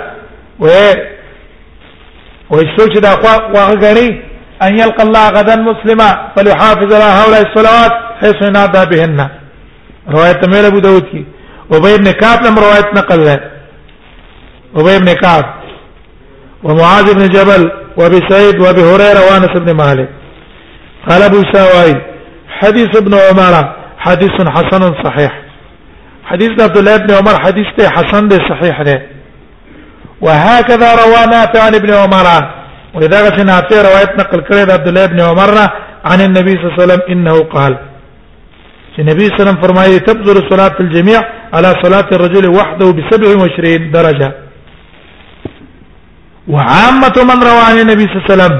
وې 0.60 0.94
وې 2.50 2.64
سوچ 2.76 2.92
دا 3.02 3.10
خو 3.22 3.28
واغري 3.54 4.08
ان 4.62 4.72
يلقى 4.80 5.02
الله 5.02 5.26
غدا 5.28 5.56
مسلما 5.56 6.10
فليحافظ 6.36 6.92
على 6.94 7.04
هؤلاء 7.18 7.42
الصلوات 7.48 7.92
حيث 8.20 8.36
ينادى 8.48 8.82
بهن 8.96 9.28
روایت 10.14 10.44
میں 10.48 10.62
ابو 10.66 10.78
داؤد 10.80 11.04
کی 11.10 11.22
ابی 11.76 11.92
ابن 11.94 12.12
کعب 12.20 12.42
نے 12.44 12.48
روایت 12.60 12.94
نقل 12.98 13.28
ہے 13.28 13.36
ابی 14.80 14.94
ابن 14.94 15.14
کعب 15.22 15.44
ومعاذ 16.64 17.14
بن 17.14 17.26
جبل 17.34 17.70
وابي 17.96 18.20
سعيد 18.28 18.60
وابي 18.60 18.80
هريره 18.80 19.20
وانس 19.30 19.54
بن 19.58 19.76
مالك 19.76 20.08
قال 21.08 21.22
ابو 21.22 21.42
سواي 21.52 21.94
حديث 22.58 22.96
ابن 22.96 23.14
عمر 23.14 23.54
حديث 23.98 24.30
حسن 24.48 24.92
صحيح 25.04 25.32
حديث 26.24 26.60
عبد 26.62 26.76
الله 26.76 26.96
بن 26.96 27.14
عمر 27.14 27.40
حديث 27.40 27.66
حسن 27.90 28.28
صحيح 28.50 28.82
ده 28.82 29.00
وهكذا 30.26 30.88
روى 31.02 31.20
نافع 31.34 31.60
عن 31.66 31.74
ابن 31.74 31.90
عمر 32.02 32.28
ولذلك 32.94 33.36
نافع 33.52 33.76
روایت 33.90 34.10
نقل 34.22 34.38
کړی 34.48 34.60
عبد 34.76 34.88
الله 34.88 35.04
ابن 35.10 35.20
عمر 35.20 35.50
عن 36.10 36.18
النبي 36.26 36.50
صلى 36.56 36.62
الله 36.66 36.76
عليه 36.78 36.84
وسلم 36.84 37.02
انه 37.12 37.36
قال 37.54 37.72
چې 38.96 39.00
نبی 39.10 39.24
صلی 39.24 39.26
الله 39.26 39.34
علیه 39.34 39.50
وسلم 39.50 39.62
فرمایي 39.64 39.98
تبذر 40.08 40.36
صلاه 40.52 40.72
الجميع 40.84 41.20
على 41.54 41.70
صلاه 41.84 42.06
الرجل 42.16 42.44
وحده 42.58 42.86
ب 42.96 42.98
27 43.10 43.90
درجه 43.96 44.28
وعامه 46.52 47.14
من 47.28 47.38
روى 47.50 47.62
عن 47.70 47.76
النبي 47.84 48.00
صلى 48.06 48.16
الله 48.16 48.24
عليه 48.24 48.34
وسلم 48.34 48.56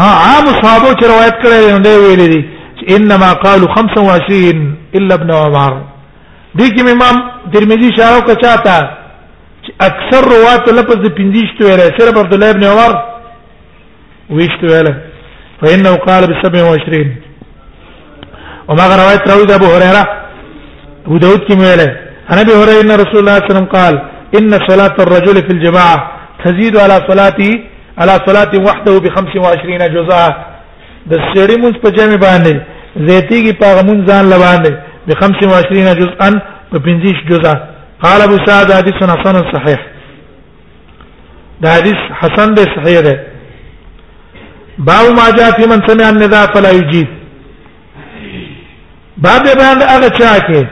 ها 0.00 0.10
عام 0.24 0.44
صحابه 0.60 0.88
چې 0.98 1.04
روایت 1.12 1.34
کړی 1.42 1.58
دی 1.72 1.78
دوی 1.86 1.98
ویلي 2.06 2.28
دي 2.34 2.42
انما 2.96 3.30
قالوا 3.44 3.68
25 3.74 4.74
الا 4.94 5.14
ابن 5.14 5.30
عمر 5.42 5.72
دې 6.58 6.66
کې 6.74 6.80
امام 6.90 7.16
ترمذی 7.52 7.88
اشاره 7.92 8.16
وکړه 8.20 8.36
چاته 8.44 8.97
اکثر 9.88 10.20
روات 10.34 10.68
لفظ 10.72 11.04
پنځشت 11.18 11.60
ویل 11.60 11.80
صرف 11.98 12.18
عبد 12.18 12.34
الله 12.34 12.50
ابن 12.50 12.64
عمر 12.64 12.92
ویشت 14.36 14.62
ویل 14.64 14.88
فانه 15.60 15.94
قال 16.06 16.22
ب 16.30 16.32
27 16.42 17.06
وما 18.68 18.84
روایت 19.02 19.24
راوی 19.30 19.46
د 19.46 19.52
ابو 19.52 19.66
هريره 19.74 20.02
ابو 21.06 21.16
داود 21.24 21.42
کی 21.46 21.54
ویل 21.60 21.80
انا 22.30 22.40
ابي 22.44 22.52
هريره 22.60 22.80
ان 22.84 22.90
رسول 23.02 23.18
الله 23.20 23.38
صلى 23.38 23.38
الله 23.38 23.40
عليه 23.40 23.52
وسلم 23.52 23.68
قال 23.76 23.94
ان 24.38 24.50
صلاه 24.70 24.96
الرجل 25.04 25.36
في 25.46 25.52
الجماعه 25.56 25.98
تزيد 26.44 26.76
على 26.76 26.96
صلاته 27.10 27.50
على 28.00 28.14
صلاه 28.28 28.52
وحده 28.66 28.98
ب 28.98 29.06
25 29.08 29.88
جزاء 29.96 30.28
د 31.10 31.14
سړي 31.32 31.56
مونږ 31.62 31.74
په 31.82 31.88
جمع 31.96 32.16
باندې 32.26 32.54
زيتي 33.10 33.38
کی 33.46 33.52
پاغمون 33.52 33.98
ځان 34.08 34.24
لوانه 34.32 34.70
ب 35.06 35.10
25 35.14 35.94
جزءا 36.00 36.28
په 36.70 36.78
25 36.78 37.28
جزءا 37.30 37.54
قال 38.02 38.20
ابو 38.22 38.36
سعد 38.46 38.72
حديث 38.72 38.94
حسن 38.94 39.36
صحيح 39.54 39.78
ده 41.60 41.68
حديث 41.74 41.98
حسن 42.20 42.54
ده 42.54 42.62
صحيح 42.62 43.00
ده 43.08 43.14
باو 44.78 45.06
ما 45.12 45.30
جاء 45.38 45.50
في 45.56 45.64
من 45.66 45.80
سمع 45.88 46.08
النداء 46.08 46.46
فلا 46.54 46.70
يجيب 46.70 47.08
باب 49.16 49.42
بیان 49.42 49.82
هغه 49.82 50.08
چا 50.18 50.38
کې 50.48 50.64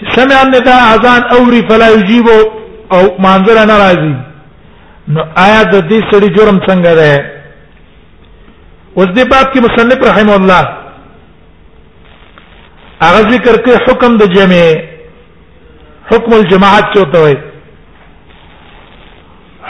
چې 0.00 0.04
سمع 0.16 0.42
النداء 0.42 0.82
اذان 0.94 1.22
اوري 1.34 1.60
فلا 1.68 1.88
يجيب 1.98 2.28
او 2.92 3.02
منظر 3.18 3.56
نه 3.66 3.76
راځي 3.86 4.14
نو 5.08 5.22
آیا 5.46 5.62
د 5.62 5.74
دې 5.90 6.00
سړي 6.12 6.28
جرم 6.36 6.60
څنګه 6.68 6.92
ده 7.00 7.12
اوس 8.98 9.06
دې 9.06 9.24
باب 9.30 9.46
کې 9.54 9.58
مصنف 9.60 9.98
رحم 10.10 10.30
الله 10.30 10.62
هغه 13.02 13.20
ذکر 13.30 13.56
کوي 13.62 13.76
حکم 13.86 14.16
د 14.16 14.22
جمعه 14.32 14.93
حکم 16.12 16.32
الجماعت 16.38 16.86
چوته 16.94 17.20
وي 17.24 17.34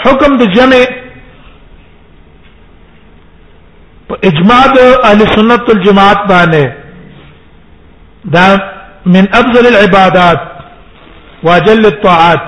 حکم 0.04 0.30
د 0.40 0.48
جمع 0.56 0.78
په 4.08 4.14
اجماع 4.30 4.64
د 4.78 4.80
اهل 5.10 5.20
سنت 5.34 5.62
الجماعت 5.74 6.20
باندې 6.30 6.64
دا 8.36 8.46
من 9.18 9.24
افضل 9.42 9.66
العبادات 9.70 10.40
واجل 11.46 11.84
الطاعات 11.92 12.42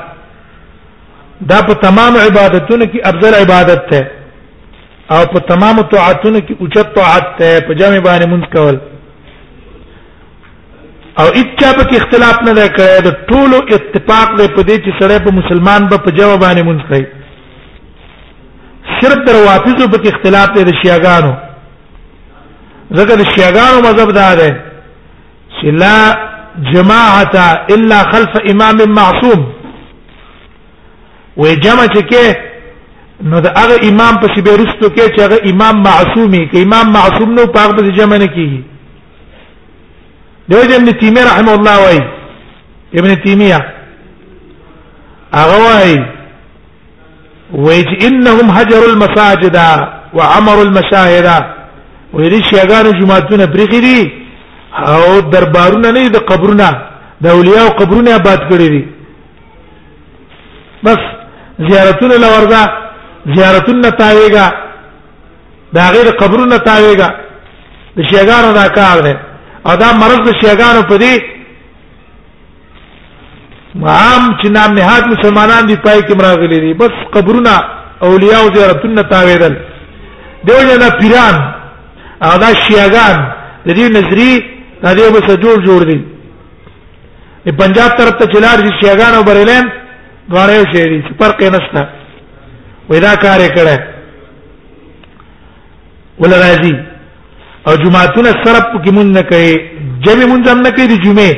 دا 1.53 1.59
په 1.71 1.75
تمام 1.87 2.13
عبادتونو 2.25 2.85
کې 2.85 3.01
افضل 3.13 3.33
عبادت 3.43 3.81
ده 3.95 4.03
او 5.15 5.21
په 5.33 5.39
تمام 5.55 5.77
طاعتونو 5.97 6.39
کې 6.39 6.55
اوچت 6.61 6.89
طاعت 7.01 7.27
ده 7.41 7.49
په 7.71 7.75
جمع 7.83 7.99
باندې 8.09 8.27
منځ 8.35 8.45
کول 8.59 8.77
او 11.21 11.25
اچا 11.41 11.69
په 11.79 11.85
اختلاف 12.01 12.37
نه 12.47 12.53
ده 12.59 12.67
کړی 12.77 12.99
د 13.07 13.09
ټولو 13.29 13.59
اتفاق 13.77 14.27
دی 14.39 14.47
په 14.57 14.61
دې 14.69 14.77
چې 14.85 14.91
سړی 15.01 15.19
په 15.25 15.31
مسلمان 15.39 15.83
به 15.91 15.97
په 16.07 16.11
جواب 16.19 16.41
باندې 16.45 16.63
مونږ 16.69 16.81
کوي 16.89 17.05
صرف 19.01 19.21
د 19.29 19.39
روافضو 19.39 19.85
په 19.93 19.99
اختلاف 20.13 20.49
دی 20.57 20.63
د 20.65 20.71
شیعاګانو 20.81 21.33
ځکه 22.99 23.13
د 23.17 23.23
شیعاګانو 23.33 23.77
مذهب 23.89 24.11
دا 24.21 24.29
دی 24.41 24.51
چې 25.57 25.69
لا 25.83 25.97
جماعه 26.73 27.47
الا 27.75 28.01
خلف 28.13 28.37
امام 28.53 28.79
معصوم 29.01 29.41
وې 31.39 31.61
جمع 31.65 31.87
چې 31.95 32.03
کې 32.11 32.27
نو 33.33 33.41
د 33.41 33.47
هغه 33.59 33.77
امام 33.91 34.15
په 34.23 34.27
سیبرستو 34.35 34.87
کې 34.97 35.05
چې 35.15 35.21
هغه 35.23 35.39
امام 35.53 35.83
معصومي 35.91 36.43
کې 36.51 36.59
امام 36.67 36.93
معصوم 37.01 37.35
نو 37.39 37.47
په 37.53 37.61
هغه 37.61 37.73
په 37.77 37.93
جمع 38.01 38.17
نه 38.25 38.35
کیږي 38.39 38.65
دوجه 40.49 40.77
ابن 40.81 40.89
تیمیه 41.01 41.25
رحمه 41.25 41.53
الله 41.55 41.77
وای 41.85 41.99
ابن 42.99 43.15
تیمیه 43.25 43.59
هغه 45.35 45.57
وای 45.67 45.93
وای 47.53 47.81
انهم 48.07 48.51
هجروا 48.59 48.89
المساجد 48.91 49.57
وعمروا 50.17 50.63
المشاهد 50.69 51.29
ویل 52.15 52.35
شيغان 52.51 52.87
جمعتون 53.01 53.47
برخي 53.47 53.81
دي 53.87 54.13
او 54.89 55.21
دربارونه 55.33 55.91
نه 55.97 56.09
د 56.09 56.17
قبرونه 56.31 56.71
د 57.23 57.27
اولیاء 57.27 57.69
قبرونه 57.79 58.11
آباد 58.15 58.41
کړی 58.51 58.69
دي 58.75 58.83
بس 60.85 61.01
زیارتونه 61.71 62.15
لورځه 62.25 62.63
زیارتونه 63.37 63.89
تاویګه 64.01 64.47
دا 65.75 65.83
غیر 65.95 66.09
قبرونه 66.21 66.57
تاویګه 66.69 67.09
د 67.97 68.03
شيغان 68.13 68.45
دا 68.59 68.67
کار 68.79 68.99
نه 69.07 69.15
او 69.69 69.75
دا 69.83 69.89
مرض 70.03 70.21
د 70.29 70.31
شیګانو 70.41 70.83
په 70.91 70.97
دی 71.03 71.15
عام 73.99 74.25
چې 74.41 74.47
نام 74.57 74.71
نهاد 74.79 75.03
مسلمانان 75.15 75.63
دی 75.69 75.77
پای 75.87 75.99
کې 76.07 76.15
مراغلي 76.19 76.59
دي 76.67 76.73
بس 76.81 76.95
قبرونه 77.15 77.55
اولیاء 78.07 78.41
او 78.43 78.53
زیارتونه 78.55 79.03
تاویدل 79.13 79.55
دیو 80.47 80.79
نه 80.83 80.89
پیران 81.01 81.37
او 82.27 82.35
دا 82.43 82.49
شیعاګان 82.65 83.17
د 83.67 83.69
دې 83.79 83.87
نظری 83.99 84.33
د 84.83 84.87
دې 84.99 85.07
به 85.15 85.21
سجول 85.29 85.59
جوړ 85.67 85.81
دي 85.91 85.99
په 87.45 87.53
پنجاب 87.61 87.89
طرف 87.99 88.11
ته 88.21 88.27
چلار 88.33 88.57
دي 88.65 88.71
شیعاګان 88.81 89.13
او 89.15 89.23
بریلین 89.29 89.67
غاره 90.35 90.65
شي 90.73 90.83
دي 90.91 90.99
فرق 91.21 91.39
نشته 91.55 91.83
وېدا 92.91 93.13
کار 93.25 93.41
کړه 93.57 93.77
ولا 96.21 96.37
راځي 96.47 96.77
او 97.69 97.73
جمعهونه 97.83 98.33
سره 98.45 98.59
پکې 98.73 98.91
مونږ 98.97 99.09
نه 99.19 99.23
کوي 99.31 99.53
جمع 100.05 100.25
مونږ 100.33 100.43
هم 100.51 100.59
نه 100.67 100.71
کوي 100.75 100.87
د 100.93 100.97
جمعه 101.05 101.33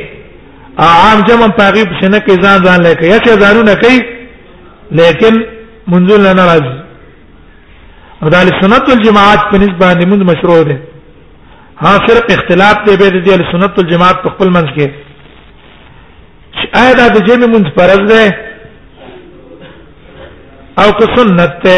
عام 1.02 1.18
جمع 1.28 1.48
پاغي 1.60 1.84
په 1.92 2.08
نه 2.14 2.18
کوي 2.24 2.36
ځان 2.44 2.58
ځان 2.66 2.78
لکه 2.88 3.04
یا 3.12 3.18
چې 3.24 3.28
ځانو 3.44 3.62
نه 3.70 3.74
کوي 3.82 3.98
لیکن 4.98 5.34
منځ 5.92 6.06
نه 6.24 6.32
ناراض 6.40 6.64
او 8.22 8.28
د 8.34 8.36
سنت 8.60 8.84
والجماعت 8.88 9.40
په 9.50 9.56
نسبت 9.62 9.78
باندې 9.84 10.04
مونږ 10.10 10.20
مشروع 10.30 10.58
دي 10.68 10.76
ها 11.82 11.92
صرف 12.06 12.24
اختلاف 12.36 12.76
دی 12.86 12.94
به 13.00 13.08
د 13.10 13.44
سنت 13.52 13.72
والجماعت 13.78 14.16
په 14.22 14.28
خپل 14.34 14.48
منځ 14.56 14.68
کې 14.76 14.86
آیا 16.80 16.92
دا 17.00 17.06
د 17.16 17.18
جمع 17.28 17.46
مونږ 17.54 17.64
فرض 17.76 18.00
دی 18.12 18.26
او 20.82 20.88
که 20.98 21.04
سنت 21.16 21.52
ده 21.64 21.76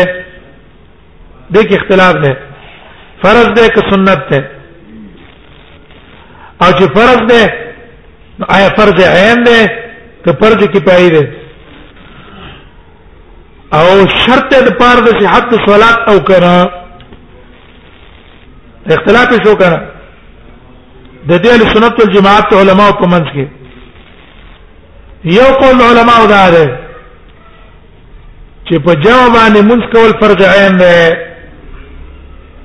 د 1.52 1.56
کې 1.66 1.74
اختلاف 1.76 2.14
نه 2.24 2.32
فرض 3.22 3.46
ده 3.56 3.68
که 3.68 3.80
سنت 3.90 4.18
ده 4.30 4.50
او 6.62 6.66
چې 6.66 6.96
فرض 6.96 7.20
ده 7.28 7.52
آیا 8.48 8.68
فرض 8.76 9.00
عین 9.06 9.44
ده 9.44 9.66
که 10.26 10.32
فرض 10.40 10.56
کفایه 10.56 11.08
ده 11.10 11.32
او 13.72 14.06
شرط 14.26 14.54
د 14.64 14.70
پاره 14.78 15.00
د 15.00 15.08
صحت 15.20 15.54
صلات 15.66 16.08
او 16.08 16.16
کړه 16.16 16.70
اختلاف 18.92 19.28
شو 19.44 19.54
کړه 19.56 19.80
د 21.28 21.42
دې 21.44 21.76
سنت 21.76 21.94
والجماعت 21.98 22.52
علماء 22.52 22.90
په 22.92 23.06
منځ 23.06 23.26
کې 23.36 23.46
یو 25.24 25.52
قول 25.60 25.80
علماء 25.90 26.26
دا 26.26 26.50
ده 26.50 26.78
چې 28.68 28.78
په 28.84 28.94
جواب 28.94 29.32
باندې 29.32 29.62
منځ 29.70 29.82
کول 29.92 30.12
فرض 30.22 30.40
عین 30.58 30.76
ده 30.76 31.29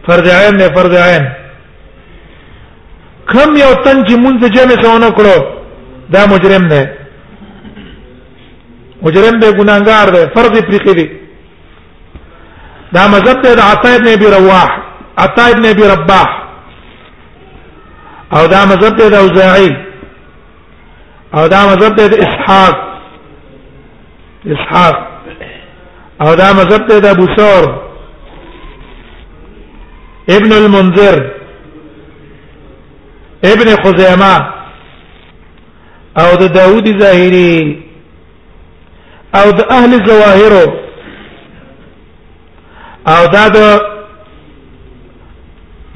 فرض 0.07 0.27
عین 0.39 0.55
نه 0.57 0.67
فرض 0.75 0.93
عین 1.01 1.23
کم 3.33 3.49
یو 3.57 3.73
تن 3.83 4.03
چې 4.05 4.17
مونږ 4.23 4.35
جمع 4.55 4.75
څونه 4.81 5.09
کړو 5.19 5.37
دا 6.15 6.21
مجرم 6.31 6.63
دی 6.71 6.83
مجرم 9.05 9.35
دی 9.41 9.49
ګناګار 9.59 10.07
دی 10.15 10.23
فرض 10.35 10.53
پرې 10.67 10.79
کوي 10.85 11.07
دا 12.95 13.03
مذهب 13.13 13.37
دی 13.45 13.51
د 13.59 13.61
عطا 13.69 13.89
ابن 13.95 14.07
ابي 14.13 14.25
رواح 14.35 14.71
عطا 15.27 15.43
ابن 15.53 15.63
ابي 15.69 15.83
رباح 15.93 16.29
او 18.37 18.43
دا 18.53 18.61
مذهب 18.65 18.93
دی 18.99 19.05
د 19.09 19.13
اوزاعي 19.21 19.73
او 21.33 21.43
دا 21.47 21.61
مذهب 21.69 21.91
دی 21.95 22.05
د 22.09 22.13
اسحاق 22.25 22.75
اسحاق 24.55 24.95
او 26.21 26.29
دا 26.35 26.53
مذهب 26.59 26.81
دی 26.89 26.97
د 27.01 27.05
ابو 27.15 27.25
ثور 27.39 27.63
ابن 30.29 30.51
المنذر 30.53 31.31
ابن 33.45 33.75
خزیمه 33.83 34.35
او 36.17 36.35
د 36.35 36.53
داوود 36.53 36.99
ظاهری 37.01 37.83
او 39.35 39.51
د 39.51 39.61
اهل 39.71 39.91
ظواهر 40.07 40.53
او 43.07 43.25
دا 43.33 43.47
د 43.47 43.79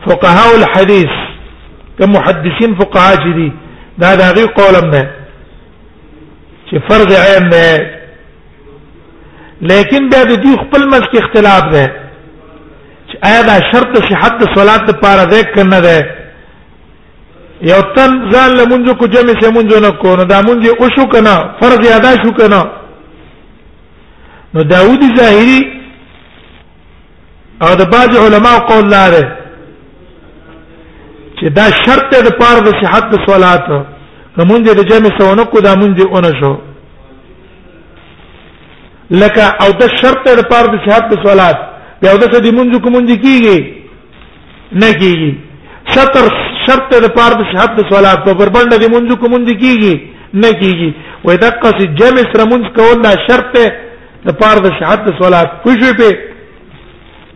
فقهاء 0.08 0.56
الحديث 0.56 1.10
کوم 2.00 2.14
محدثین 2.14 2.76
فقها 2.76 3.16
جدي 3.16 3.52
دا 4.00 4.16
دا 4.16 4.32
غي 4.32 4.44
قولم 4.46 4.92
نه 4.92 5.10
چې 6.72 6.78
فرض 6.90 7.14
عین 7.14 7.48
نه 7.50 7.98
لیکن 9.62 10.10
دا 10.10 10.24
د 10.24 10.42
دې 10.44 10.60
خپل 10.64 10.86
مس 10.88 11.02
کې 11.12 11.18
اختلاف 11.24 11.64
ده 11.74 12.09
چې 13.12 13.16
آیا 13.28 13.42
دا 13.42 13.56
شرط 13.72 13.98
صحت 14.10 14.34
د 14.40 14.44
صلات 14.56 14.82
لپاره 14.94 15.24
ده 15.26 15.44
کنه 15.56 15.80
ده 15.86 15.98
یو 17.62 17.82
تن 17.96 18.12
ځان 18.32 18.50
له 18.58 18.64
منځ 18.72 18.92
کو 19.00 19.06
جمع 19.14 19.34
سه 19.42 19.52
منځ 19.54 19.82
نه 19.86 19.92
کو 20.02 20.16
نو 20.20 20.24
دا 20.34 20.42
منځ 20.42 20.70
او 20.80 20.88
شو 20.96 21.06
کنه 21.14 21.34
فرض 21.62 21.88
ادا 21.94 22.12
شو 22.24 22.32
کنه 22.40 22.62
نو 24.54 24.64
داوودی 24.64 25.10
ظاهری 25.18 25.62
او 27.62 27.72
د 27.82 27.84
باج 27.94 28.18
علماء 28.26 28.58
قول 28.72 28.86
لاره 28.96 29.24
چې 31.36 31.46
دا 31.58 31.66
شرط 31.86 32.16
د 32.28 32.30
پاره 32.42 32.60
د 32.68 32.72
صحت 32.84 33.10
د 33.14 33.26
صلات 33.32 33.64
کومون 34.36 34.64
دي 34.64 34.74
د 34.76 34.84
جمع 34.92 35.12
سونه 35.22 35.46
کو 35.52 35.60
دا 35.62 35.74
منځ 35.76 36.02
اونه 36.02 36.32
شو 36.42 36.54
لکه 39.22 39.44
او 39.66 39.70
د 39.82 39.88
شرط 40.02 40.30
د 40.42 40.42
پاره 40.52 40.68
د 40.76 40.86
صحت 40.90 41.08
د 41.14 41.22
صلات 41.28 41.69
یو 42.06 42.16
د 42.22 42.24
څه 42.32 42.40
دی 42.44 42.52
مونږ 42.58 42.70
کوم 42.84 42.94
مونږ 42.96 43.08
کیږي 43.26 43.60
نه 44.82 44.90
کیږي 45.02 45.32
شطر 45.94 46.26
شرط 46.66 46.92
د 47.06 47.10
پاره 47.18 47.36
د 47.40 47.42
صحت 47.52 47.72
د 47.80 47.82
صلات 47.92 48.20
په 48.28 48.32
بربند 48.40 48.72
دی 48.82 48.88
مونږ 48.96 49.08
کوم 49.22 49.32
مونږ 49.34 49.48
کیږي 49.64 49.96
نه 50.44 50.50
کیږي 50.62 50.90
وې 51.26 51.36
دقه 51.44 51.70
چې 51.78 51.84
جمع 52.00 52.24
سره 52.34 52.44
مونږ 52.52 52.64
کول 52.78 52.98
دا 53.06 53.12
شرط 53.28 53.52
د 54.28 54.30
پاره 54.42 54.60
د 54.66 54.68
صحت 54.80 55.00
د 55.08 55.10
صلات 55.22 55.48
پښې 55.64 55.92
په 56.00 56.10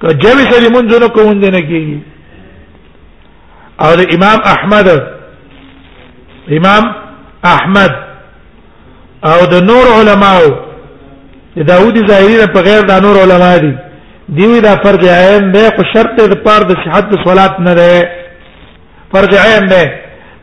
که 0.02 0.08
جمع 0.24 0.44
سره 0.52 0.68
مونږ 0.76 0.86
نه 1.04 1.08
کوم 1.16 1.28
نه 1.58 1.62
کیږي 1.70 1.98
او 3.86 3.90
امام 4.16 4.40
احمد 4.56 4.88
امام 6.58 6.84
احمد 7.56 7.94
او 9.32 9.40
د 9.54 9.56
نور 9.70 9.86
علماو 9.98 10.50
د 11.56 11.60
داوودی 11.72 12.02
ظاهری 12.10 12.48
په 12.56 12.60
غیر 12.68 12.82
د 12.86 12.94
نور 13.06 13.16
علما 13.24 13.56
دي 13.64 13.74
دیوی 14.38 14.60
دا 14.62 14.72
فرض 14.84 15.02
عین 15.18 15.52
دی 15.54 15.64
خو 15.76 15.82
شرط 15.94 16.16
د 16.34 16.36
پاره 16.46 16.66
د 16.70 16.74
صحت 16.86 17.06
د 17.12 17.22
صلات 17.26 17.54
نه 17.66 17.74
دی 17.80 17.94
فرض 19.12 19.32
عین 19.48 19.66
دی 19.72 19.84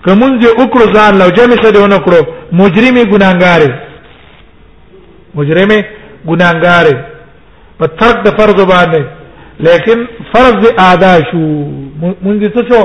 کومون 0.05 0.37
دې 0.42 0.50
وکړو 0.61 0.94
ځان 0.96 1.12
لو 1.20 1.29
جمع 1.38 1.57
څه 1.64 1.70
دی 1.74 1.79
ونکړو 1.85 2.20
مجرمي 2.61 3.03
ګناګار 3.12 3.62
مجرمي 5.38 5.81
ګناګار 6.31 6.87
په 7.79 7.87
ترک 8.00 8.16
د 8.26 8.38
فرض 8.40 8.62
باندې 8.66 9.03
لیکن 9.66 10.07
فرض 10.33 10.61
ادا 10.90 11.12
شو 11.31 11.40
مونږ 12.24 12.40
څه 12.55 12.62
شو 12.72 12.83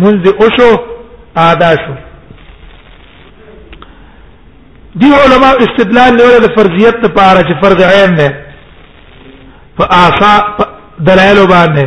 مونږ 0.00 0.18
او 0.42 0.46
شو 0.56 0.72
ادا 1.46 1.70
شو 1.82 1.94
دی 5.00 5.06
علماء 5.22 5.54
استدلال 5.66 6.12
لري 6.20 6.40
د 6.46 6.52
فرضیت 6.58 6.96
لپاره 7.06 7.40
چې 7.48 7.60
فرض 7.64 7.82
عین 7.94 8.14
دی 8.20 8.28
فآسا 9.78 10.30
دلائل 11.08 11.38
باندې 11.54 11.84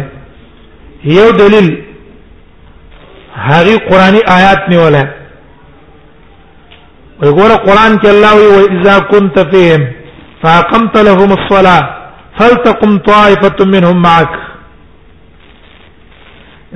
یو 1.17 1.27
دلیل 1.41 1.67
هغه 3.49 3.75
قرآنی 3.89 4.21
آیات 4.37 4.61
نیولای 4.73 5.07
وګوره 7.25 7.55
قران 7.65 7.93
کې 8.01 8.07
الله 8.15 8.35
وی 8.35 8.67
اذا 8.79 8.99
كنت 9.11 9.39
فيهم 9.51 9.81
فاقمت 10.43 10.95
لهم 11.07 11.31
الصلاه 11.37 11.81
فلتقم 12.39 12.93
طائفه 13.09 13.65
منهم 13.73 14.01
معك 14.05 14.31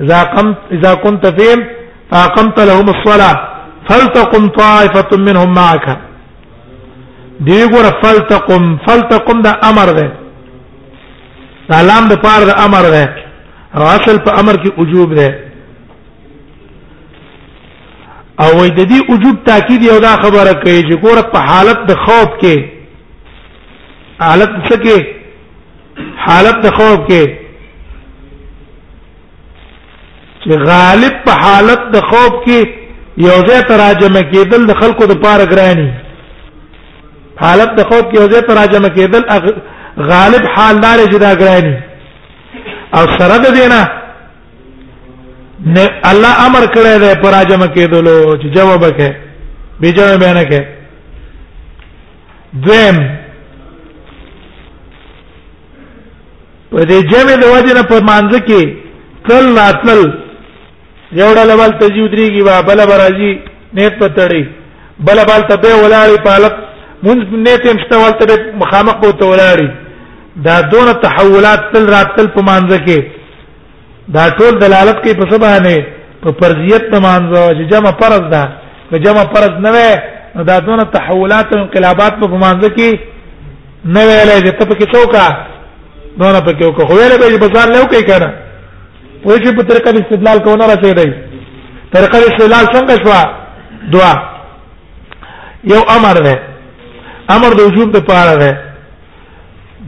اذا 0.02 0.20
قمت 0.34 0.58
اذا 0.76 0.92
كنت 0.94 1.26
فيهم 1.40 1.64
فاقمت 2.10 2.60
لهم 2.70 2.86
الصلاه 2.96 3.34
فلتقم 3.88 4.46
طائفه 4.60 5.10
منهم 5.28 5.54
معك 5.62 5.86
دی 7.48 7.58
ګوره 7.74 7.92
فلتقم 8.04 8.70
فلتقم 8.86 9.42
دا 9.46 9.52
امر 9.70 9.92
دی 9.98 10.08
سلام 11.70 12.08
د 12.10 12.18
پاره 12.22 12.44
د 12.48 12.58
امر 12.66 12.84
ده 12.90 13.04
او 13.76 13.82
اصل 13.92 14.18
په 14.26 14.30
امر 14.40 14.56
کې 14.62 14.70
وجوب 14.80 15.14
ده 15.14 15.28
او 18.44 18.48
وې 18.58 18.68
د 18.68 18.80
دې 18.90 19.00
وجوب 19.10 19.36
تاکید 19.48 19.82
یو 19.88 19.96
دا 20.04 20.12
خبره 20.24 20.52
کوي 20.62 20.82
چې 20.82 20.96
ګوره 21.04 21.22
په 21.32 21.38
حالت 21.48 21.80
د 21.90 21.94
خوف 22.04 22.30
کې 22.40 22.64
حالت 24.20 24.50
څه 24.68 24.80
کې 24.84 25.06
حالت 26.28 26.62
د 26.66 26.70
خوف 26.78 26.96
کې 27.08 27.28
چې 30.42 30.50
غالب 30.72 31.22
په 31.28 31.32
حالت 31.44 31.80
د 31.94 32.00
خوف 32.10 32.34
کې 32.44 32.68
یو 33.28 33.38
ځای 33.46 33.62
تراجمه 33.70 34.20
کېدل 34.32 34.66
د 34.70 34.74
خلکو 34.82 35.06
د 35.12 35.20
پاره 35.26 35.46
ګرانی 35.54 35.88
حالت 37.44 37.74
د 37.80 37.88
خوف 37.88 38.02
کې 38.02 38.20
یو 38.20 38.28
ځای 38.34 38.42
تراجمه 38.50 38.88
کېدل 38.98 39.50
غالب 39.98 40.46
حال 40.54 40.80
دار 40.80 40.98
چې 40.98 41.18
دا 41.18 41.34
ګرانی 41.34 41.74
او 42.94 43.04
سره 43.18 43.36
د 43.44 43.54
دینا 43.56 43.80
الله 46.10 46.32
امر 46.46 46.66
کړی 46.66 46.98
دی 47.02 47.12
پراجم 47.22 47.66
کېدلو 47.74 48.36
چې 48.36 48.54
جواب 48.56 48.82
وکړي 48.82 49.14
به 49.80 49.90
جواب 49.92 50.18
بیان 50.20 50.42
کړي 50.44 50.64
دویم 52.64 52.98
په 56.70 56.82
دې 56.90 57.00
جمع 57.12 57.34
د 57.42 57.46
وجه 57.54 57.74
نه 57.74 57.82
په 57.82 58.00
مانځ 58.00 58.38
کې 58.38 58.68
تل 59.28 59.58
راتل 59.58 60.12
یو 61.12 61.28
ډول 61.34 61.50
بل 61.56 61.72
ته 61.80 61.88
جوړ 61.96 62.10
دیږي 62.10 62.42
با 62.42 62.62
بل 62.62 62.86
برازي 62.86 63.32
نیت 63.74 63.98
پتړي 63.98 64.44
بل 65.00 65.24
بل 65.24 65.42
ته 65.48 65.56
به 65.56 65.74
ولاړی 65.84 66.18
پالک 66.26 66.54
مونږ 67.04 67.18
نیت 67.32 67.66
هم 67.66 67.78
شته 67.84 67.96
ولته 67.98 68.52
مخامخ 68.62 68.94
بوته 69.02 69.24
ولاړی 69.32 69.68
دا 70.44 70.56
دون 70.70 70.88
تحولات 71.02 71.60
تل 71.72 71.84
راتل 71.88 72.26
په 72.34 72.40
مانزه 72.42 72.78
کې 72.86 72.98
دا 74.08 74.28
ټول 74.38 74.58
دلالت 74.58 75.02
کوي 75.02 75.14
په 75.14 75.24
سبا 75.32 75.58
نه 75.58 75.84
په 76.22 76.32
فرضیت 76.40 76.84
ته 76.92 76.98
مانزه 77.00 77.52
چې 77.54 77.64
جمع 77.72 77.90
فرض 78.00 78.20
ده 78.30 78.48
که 78.90 78.98
جمع 78.98 79.24
فرض 79.34 79.52
نه 79.60 79.70
وي 79.70 79.94
دا 80.44 80.58
دون 80.58 80.84
تحولات 80.90 81.52
او 81.52 81.58
انقلابات 81.62 82.12
په 82.20 82.26
مانزه 82.44 82.68
کې 82.68 82.98
نه 83.84 84.00
ویلې 84.06 84.36
چې 84.46 84.52
ته 84.58 84.64
پکې 84.70 84.86
څوکا 84.94 85.26
دونه 86.18 86.40
پکې 86.40 86.64
وکړه 86.64 86.86
خو 86.86 86.94
ویلې 86.96 87.16
به 87.20 87.38
بازار 87.48 87.68
نه 87.74 87.78
وکړي 87.80 88.02
کنه 88.02 88.30
په 89.24 89.36
دې 89.36 89.56
په 89.56 89.62
طریقه 89.62 89.90
استدلال 89.90 90.38
کوونه 90.38 90.66
راځي 90.66 91.10
طریقه 91.92 92.18
استدلال 92.18 92.64
څنګه 92.66 93.04
شو 93.04 93.28
دعا 93.92 94.14
یو 95.64 95.80
امر 95.96 96.14
ده 96.26 96.36
امر 97.30 97.50
د 97.54 97.60
وجوب 97.66 97.90
د 97.92 98.00
پاره 98.06 98.36
ده 98.36 98.50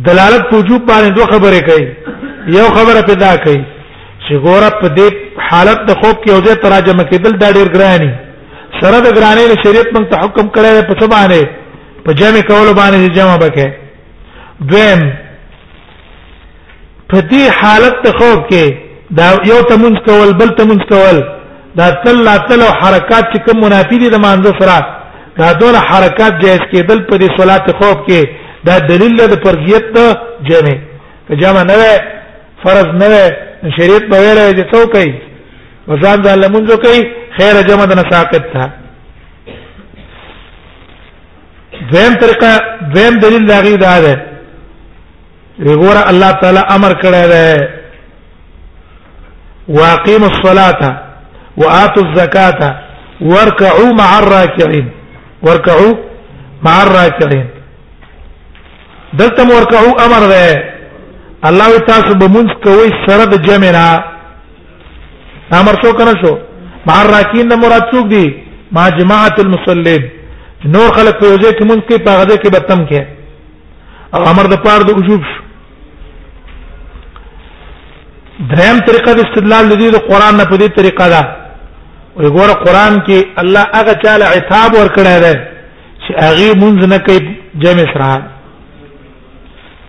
دلالت 0.07 0.43
په 0.51 0.57
وجوب 0.59 0.83
باندې 0.91 1.11
دوه 1.17 1.27
خبرې 1.27 1.61
کوي 1.69 1.87
یو 2.59 2.67
خبره 2.77 3.01
پیدا 3.11 3.31
کوي 3.45 3.61
چې 4.27 4.35
ګوره 4.47 4.71
په 4.83 4.87
دې 4.97 5.09
حالت 5.51 5.79
د 5.89 5.99
خوب 6.03 6.17
کې 6.25 6.31
اوځه 6.33 6.55
تراجمه 6.65 7.05
کېدل 7.11 7.33
دا 7.43 7.49
ډېر 7.57 7.69
ګراني 7.77 8.11
سره 8.81 8.97
د 9.07 9.17
ګراني 9.19 9.45
له 9.53 9.57
شریعت 9.65 9.89
موږ 9.95 10.05
ته 10.11 10.17
حکم 10.25 10.47
کړی 10.57 10.71
دی 10.77 10.83
په 10.91 10.95
څه 11.01 11.07
باندې 11.15 11.49
په 12.05 12.13
جمع 12.21 12.43
کول 12.51 12.69
باندې 12.77 13.15
جمع 13.17 13.37
وکړي 13.43 13.71
دویم 14.61 15.03
په 17.11 17.17
دې 17.31 17.45
حالت 17.61 17.95
د 18.07 18.19
خوب 18.19 18.39
کې 18.51 18.75
دا 19.19 19.27
یو 19.53 19.59
تمنځ 19.71 19.97
کول 20.09 20.35
بل 20.41 20.49
تمنځ 20.61 20.83
کول 20.89 21.25
دا 21.79 21.87
تل 22.05 22.29
تل 22.49 22.63
حرکات 22.81 23.25
چې 23.33 23.39
کوم 23.49 23.61
منافی 23.65 23.97
دي 24.03 24.11
د 24.11 24.17
مانځ 24.17 24.47
سره 24.61 24.95
دا 25.39 25.49
ډول 25.61 25.77
حرکات 25.89 26.43
جایز 26.45 26.61
کېدل 26.73 27.01
په 27.11 27.17
دې 27.21 27.29
صلات 27.41 27.73
خوب 27.81 27.99
کې 28.09 28.27
دا 28.67 28.77
دلیل 28.91 29.21
ده 29.33 29.37
پرګیت 29.45 29.85
د 29.97 30.15
جمع 30.49 30.75
که 31.29 31.35
جمع 31.43 31.63
نه 31.71 31.75
وي 31.81 31.97
فرض 32.65 32.87
نه 33.01 33.07
وي 33.13 33.25
شریعت 33.77 34.03
به 34.11 34.19
ویل 34.23 34.39
چې 34.59 34.65
څو 34.75 34.81
کوي 34.93 35.13
وزان 35.89 36.19
ځان 36.25 36.39
لمونځ 36.43 36.71
کوي 36.85 37.01
خیر 37.39 37.57
جمع 37.69 37.85
د 37.85 37.93
نساقت 38.01 38.45
تھا 38.53 38.67
دویم 41.93 42.15
طریقه 42.21 42.53
دویم 42.95 43.17
دلیل 43.23 43.45
دا 43.47 43.59
غي 43.65 43.77
دا 43.77 43.95
ده 44.05 44.15
وګوره 45.67 46.03
الله 46.11 46.31
تعالی 46.41 46.61
امر 46.75 46.93
کړی 47.03 47.25
دی 47.33 47.79
واقیموا 49.69 50.29
الصلاه 50.29 51.01
واتوا 51.57 52.05
الزکاه 52.07 52.77
واركعوا 53.31 53.93
مع 54.01 54.19
الراكعين 54.19 54.87
واركعوا 55.43 55.95
مع 56.63 56.83
الراكعين 56.83 57.49
دلته 59.17 59.45
مورکو 59.45 59.77
امر 60.05 60.27
ده 60.33 60.65
الله 61.49 61.79
تاسو 61.89 62.15
به 62.19 62.29
مونږ 62.29 62.49
کوي 62.65 62.91
سره 63.07 63.25
د 63.25 63.45
جمعنا 63.47 63.85
امر 65.61 65.75
شو 65.85 65.93
کنه 65.99 66.15
شو 66.23 66.33
مع 66.91 66.99
راکین 67.05 67.49
د 67.49 67.53
مراد 67.63 67.83
څوک 67.95 68.07
دي 68.15 68.25
مع 68.73 68.89
جماعت 69.01 69.41
المصلين 69.41 70.09
نور 70.75 70.91
خلق 70.97 71.21
په 71.23 71.27
وجه 71.27 71.53
کې 71.53 71.65
مونږ 71.65 71.81
کې 71.91 72.05
پاغه 72.07 72.37
کې 72.37 72.51
بتم 72.55 72.85
کې 72.87 73.05
او 74.15 74.23
امر 74.31 74.45
د 74.55 74.63
پاره 74.69 74.85
د 74.89 74.99
وجوب 75.01 75.25
شو 75.33 75.43
دریم 78.55 78.79
طریقه 78.87 79.15
د 79.19 79.27
استدلال 79.27 79.67
لدی 79.73 79.91
د 79.93 79.99
قران 80.09 80.37
نه 80.37 80.45
په 80.45 80.57
دې 80.57 80.69
طریقه 80.77 81.09
ده 81.15 81.23
وی 82.17 82.29
ګوره 82.37 82.57
قران 82.67 83.01
کې 83.01 83.27
الله 83.37 83.67
هغه 83.75 83.93
چاله 84.07 84.25
عتاب 84.35 84.75
ور 84.79 84.89
کړی 84.97 85.29
دی 85.29 85.37
چې 86.03 86.11
هغه 86.25 86.59
مونږ 86.61 86.89
نه 86.95 86.99
کوي 86.99 87.37
جمع 87.63 87.87
سره 87.95 88.23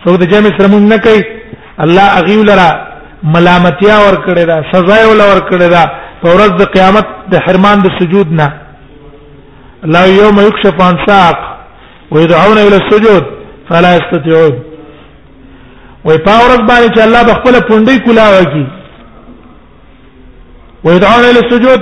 سو 0.03 0.11
د 0.19 0.23
جامع 0.31 0.49
سره 0.57 0.67
مونږ 0.73 0.83
نه 0.93 0.97
کوي 1.05 1.23
الله 1.83 2.05
اغي 2.19 2.35
ولرا 2.41 2.67
ملامتیا 3.33 3.95
ور 4.05 4.15
کړی 4.25 4.43
دا 4.51 4.57
سزا 4.71 4.95
یې 4.99 5.07
ول 5.11 5.21
ور 5.29 5.41
کړی 5.49 5.69
دا 5.73 5.83
په 6.21 6.27
ورځ 6.35 6.51
د 6.59 6.63
قیامت 6.75 7.07
د 7.31 7.35
حرمان 7.45 7.81
د 7.85 7.95
سجود 7.99 8.29
نه 8.31 8.47
لا 9.93 10.03
یوم 10.11 10.39
یکشف 10.47 10.81
عن 10.87 10.97
ساق 11.05 11.37
ويدعون 12.11 12.57
الى 12.61 12.77
السجود 12.81 13.23
فلا 13.69 13.91
يستطيعون 13.97 14.55
وي 16.05 16.17
پاورز 16.27 16.61
باندې 16.69 16.93
چې 16.95 17.01
الله 17.05 17.23
بخپل 17.29 17.59
پونډي 17.69 18.05
کولا 18.05 18.25
وږي 18.31 18.65
ويدعون 20.83 21.23
الى 21.29 21.39
السجود 21.45 21.81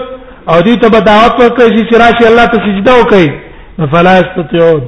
او 0.50 0.60
دې 0.60 0.82
ته 0.82 1.00
دعوت 1.10 1.36
ورکړي 1.44 1.86
چې 1.90 1.96
راشي 2.04 2.28
الله 2.32 2.46
ته 2.56 2.64
سجده 2.66 2.94
وکړي 3.00 3.92
فلا 3.94 4.14
يستطيعون 4.22 4.82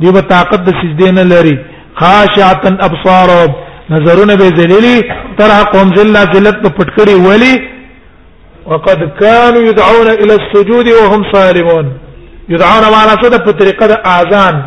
دې 0.00 0.12
په 0.14 0.20
طاقت 0.34 0.60
د 0.64 0.74
سجده 0.82 1.10
نه 1.18 1.22
لري 1.32 1.56
خاشعتا 2.00 2.70
ابصارهم 2.86 3.50
نظرونه 3.90 4.34
به 4.40 4.44
ذلیلی 4.58 4.96
ترحقهم 5.38 5.88
ذله 5.96 6.20
ذلت 6.34 6.54
په 6.62 6.68
پټکړی 6.78 7.14
ولی 7.26 7.54
وقد 8.66 8.98
كانوا 9.20 9.62
يدعون 9.70 10.06
الى 10.10 10.34
السجود 10.40 10.88
وهم 10.88 11.22
صالمون 11.32 11.86
يدعون 12.48 12.84
معنا 12.96 13.14
څه 13.22 13.30
په 13.46 13.50
طریقه 13.60 13.86
د 13.86 13.94
اذان 14.18 14.62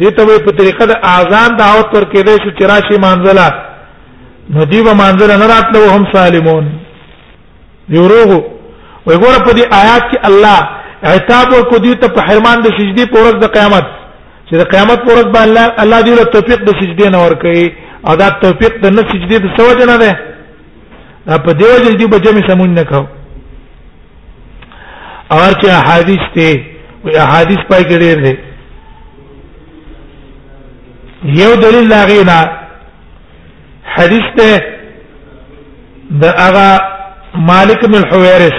دې 0.00 0.10
ته 0.16 0.26
په 0.46 0.52
طریقه 0.60 0.84
د 0.86 0.92
اذان 1.16 1.56
دعوت 1.62 1.86
ورکړې 1.96 2.42
شو 2.42 2.50
چې 2.58 2.62
راشي 2.72 2.96
مانځله 3.06 3.48
نو 4.54 4.60
دې 4.72 4.80
به 4.86 4.92
مانځله 5.02 5.34
نه 5.42 5.46
راتله 5.54 5.78
وهم 5.86 6.04
صالمون 6.14 6.64
یوروغو 7.88 8.40
وګوره 9.08 9.38
په 9.46 9.52
دې 9.56 9.64
آیات 9.82 10.04
کې 10.12 10.18
الله 10.28 10.58
عتاب 11.04 11.52
ورکو 11.52 11.76
دې 11.76 11.94
ته 12.00 12.08
په 12.08 12.20
حرمان 12.26 12.58
د 12.60 12.66
سجدي 12.78 13.04
پورز 13.12 13.34
د 13.42 13.46
قیامت 13.54 13.86
چې 14.48 14.56
د 14.60 14.68
قیامت 14.72 14.98
پر 15.06 15.12
ورځ 15.12 15.28
باندې 15.36 15.82
الله 15.82 16.00
دې 16.00 16.14
له 16.18 16.24
توفیق 16.34 16.60
د 16.64 16.70
سجدې 16.80 17.08
نه 17.14 17.18
ورکړي 17.24 17.74
او 18.08 18.12
دا 18.20 18.28
توفیق 18.42 18.74
د 18.82 18.86
نه 18.96 19.02
سجدې 19.10 19.36
د 19.44 19.46
سوج 19.58 19.78
نه 19.90 19.96
ده 20.02 20.12
دا 21.26 21.36
په 21.46 21.52
دیو 21.52 21.68
جل 21.84 21.96
دې 21.98 22.06
بچو 22.14 22.32
می 22.34 22.42
سمون 22.48 22.70
نه 22.80 22.84
کاو 22.90 23.04
او 25.32 25.38
چې 25.60 25.66
احادیث 25.80 26.24
ته 26.34 26.64
وي 27.04 27.12
احادیث 27.26 27.58
پای 27.70 27.82
کې 27.88 27.96
ډېر 28.04 28.16
دي 28.24 28.34
یو 31.42 31.52
دلیل 31.64 31.88
لاغینا 31.90 32.38
حدیث 33.94 34.26
ته 34.36 34.64
د 36.22 36.36
هغه 36.42 36.68
مالک 37.52 37.80
بن 37.92 38.02
حویرس 38.10 38.58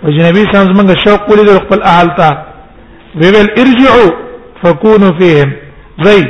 وجنبي 0.03 0.43
سانز 0.51 0.69
منګه 0.79 0.95
شوق 1.05 1.21
ولې 1.29 1.43
د 1.45 1.61
خپل 1.65 1.81
اهل 1.93 2.07
ته 2.17 2.37
وی 3.19 3.29
ویل 3.33 3.49
ارجعوا 3.61 4.09
فكونوا 4.63 5.11
فيهم 5.19 5.49
زي 6.05 6.21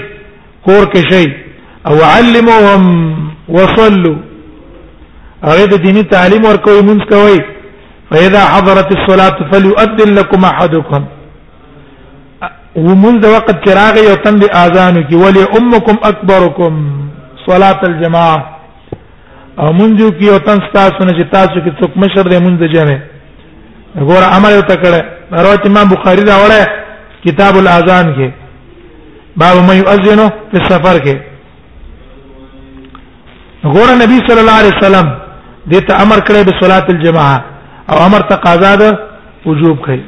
کور 0.66 0.84
کې 0.94 1.02
شي 1.14 1.26
او 1.88 1.96
علموهم 2.12 2.84
وصلوا 3.56 4.18
هغه 5.48 5.66
د 5.74 5.76
دینی 5.86 6.04
تعلیم 6.14 6.46
ورکوي 6.46 6.82
مونږ 6.90 7.02
کوي 7.14 7.40
فاذا 8.12 8.42
حضرت 8.54 8.90
الصلاه 8.98 9.36
فليؤذن 9.52 10.14
لكم 10.20 10.46
احدكم 10.52 11.04
ومن 12.76 13.20
ذا 13.22 13.30
وقت 13.38 13.66
چراغ 13.70 13.96
یو 14.04 14.16
تند 14.24 14.44
اذان 14.64 15.02
کی 15.08 15.16
ولی 15.24 15.40
امکم 15.60 15.96
اکبرکم 16.10 16.74
صلاه 17.48 17.80
الجماعه 17.88 18.59
او 19.62 19.70
منځو 19.80 20.08
کې 20.20 20.28
او 20.34 20.40
تاسو 20.48 20.68
تاسو 20.74 21.06
نه 21.08 21.14
چې 21.20 21.28
تاسو 21.34 21.56
کې 21.64 21.72
څوک 21.80 21.92
مشر 22.04 22.24
دې 22.32 22.40
منځ 22.46 22.60
جمع 22.76 23.00
ګور 24.10 24.24
امر 24.36 24.52
یو 24.58 24.62
تکړه 24.72 25.00
روایت 25.44 25.66
امام 25.70 25.88
بخاری 25.94 26.24
دا 26.30 26.36
وړه 26.44 26.68
کتاب 27.26 27.54
الاذان 27.62 28.08
کې 28.20 28.28
باب 29.40 29.56
مې 29.68 29.76
یؤذنو 29.82 30.28
په 30.52 30.60
سفر 30.72 30.96
کې 31.06 31.16
ګور 33.76 33.90
نبی 34.04 34.18
صلی 34.28 34.40
الله 34.44 34.58
علیه 34.62 34.76
وسلم 34.78 35.08
دې 35.68 35.88
ته 35.88 35.94
امر 36.04 36.20
کړی 36.28 36.42
به 36.48 36.60
صلات 36.62 36.90
الجماعه 36.96 37.38
او 37.90 37.98
امر 38.08 38.20
تقاضا 38.34 38.74
ده 38.84 38.90
وجوب 39.46 39.78
کړي 39.86 40.00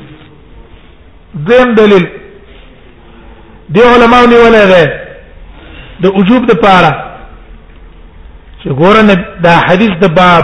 دیم 1.50 1.76
دلیل 1.76 2.06
دی 3.76 3.82
علماء 3.94 4.24
نیولای 4.32 4.66
دی 4.74 4.86
د 6.04 6.06
وجوب 6.18 6.42
د 6.50 6.60
پاره 6.64 7.01
چې 8.63 8.69
ګورنه 8.80 9.13
دا 9.45 9.54
حدیث 9.67 9.93
د 10.04 10.13
باب 10.19 10.43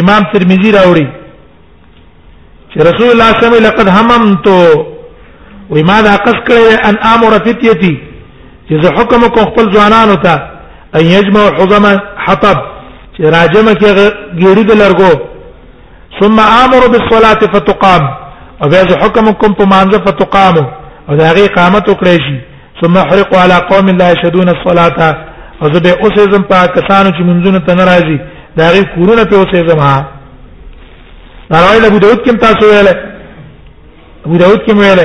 امام 0.00 0.22
ترمذی 0.32 0.70
راوړي 0.78 1.06
چې 2.72 2.78
رسول 2.88 3.08
الله 3.12 3.30
صلی 3.32 3.32
الله 3.32 3.48
علیه 3.48 3.56
وسلم 3.56 3.66
لقد 3.68 3.88
هممت 3.96 4.46
و 5.72 5.84
ما 5.88 5.98
دا 6.08 6.14
قص 6.24 6.38
کړی 6.48 6.88
ان 6.88 6.96
امر 7.14 7.32
فتیتی 7.44 7.94
چې 8.68 8.74
زه 8.82 8.88
حکم 8.98 9.20
کوم 9.28 9.44
خپل 9.50 9.72
ځوانانو 9.74 10.16
ته 10.26 10.34
ان 10.98 11.04
یجمع 11.16 11.42
حزم 11.58 11.86
حطب 12.26 12.56
چې 13.16 13.22
راجمه 13.36 13.74
کې 13.74 13.90
ګیری 14.40 14.64
د 14.70 14.82
لرګو 14.82 15.12
ثم 16.20 16.38
امر 16.40 16.82
بالصلاه 16.92 17.50
فتقام 17.54 18.02
او 18.62 18.68
بیا 18.72 18.82
زه 18.90 18.96
حکم 19.04 19.32
کوم 19.32 19.52
په 19.58 19.64
مانځه 19.72 19.98
فتقام 20.06 20.54
او 21.08 21.14
دا 21.20 21.32
غي 21.36 21.46
قامت 21.56 21.88
وکړي 21.90 22.18
شي 22.26 22.38
ثم 22.82 22.98
حرق 22.98 23.34
على 23.36 23.54
قوم 23.70 23.86
لا 23.98 24.10
يشهدون 24.10 24.48
الصلاه 24.48 25.16
او 25.62 25.68
زه 25.72 25.80
به 25.80 25.90
اوسې 26.02 26.20
زم 26.32 26.42
په 26.42 26.58
کسانو 26.76 27.10
چې 27.16 27.22
منځونه 27.28 27.58
ته 27.66 27.74
ناراضي 27.74 28.18
دا 28.56 28.64
غي 28.74 28.82
کورونه 28.94 29.24
په 29.24 29.34
اوسې 29.40 29.68
زم 29.68 29.78
ها 29.78 29.96
راوی 31.50 31.86
ابو 31.86 31.98
داود 32.04 32.18
کې 32.24 32.36
تاسو 32.46 32.62
ویل 32.70 32.88
ابو 34.26 34.36
داود 34.42 34.60
کې 34.66 34.72
ویل 34.72 35.00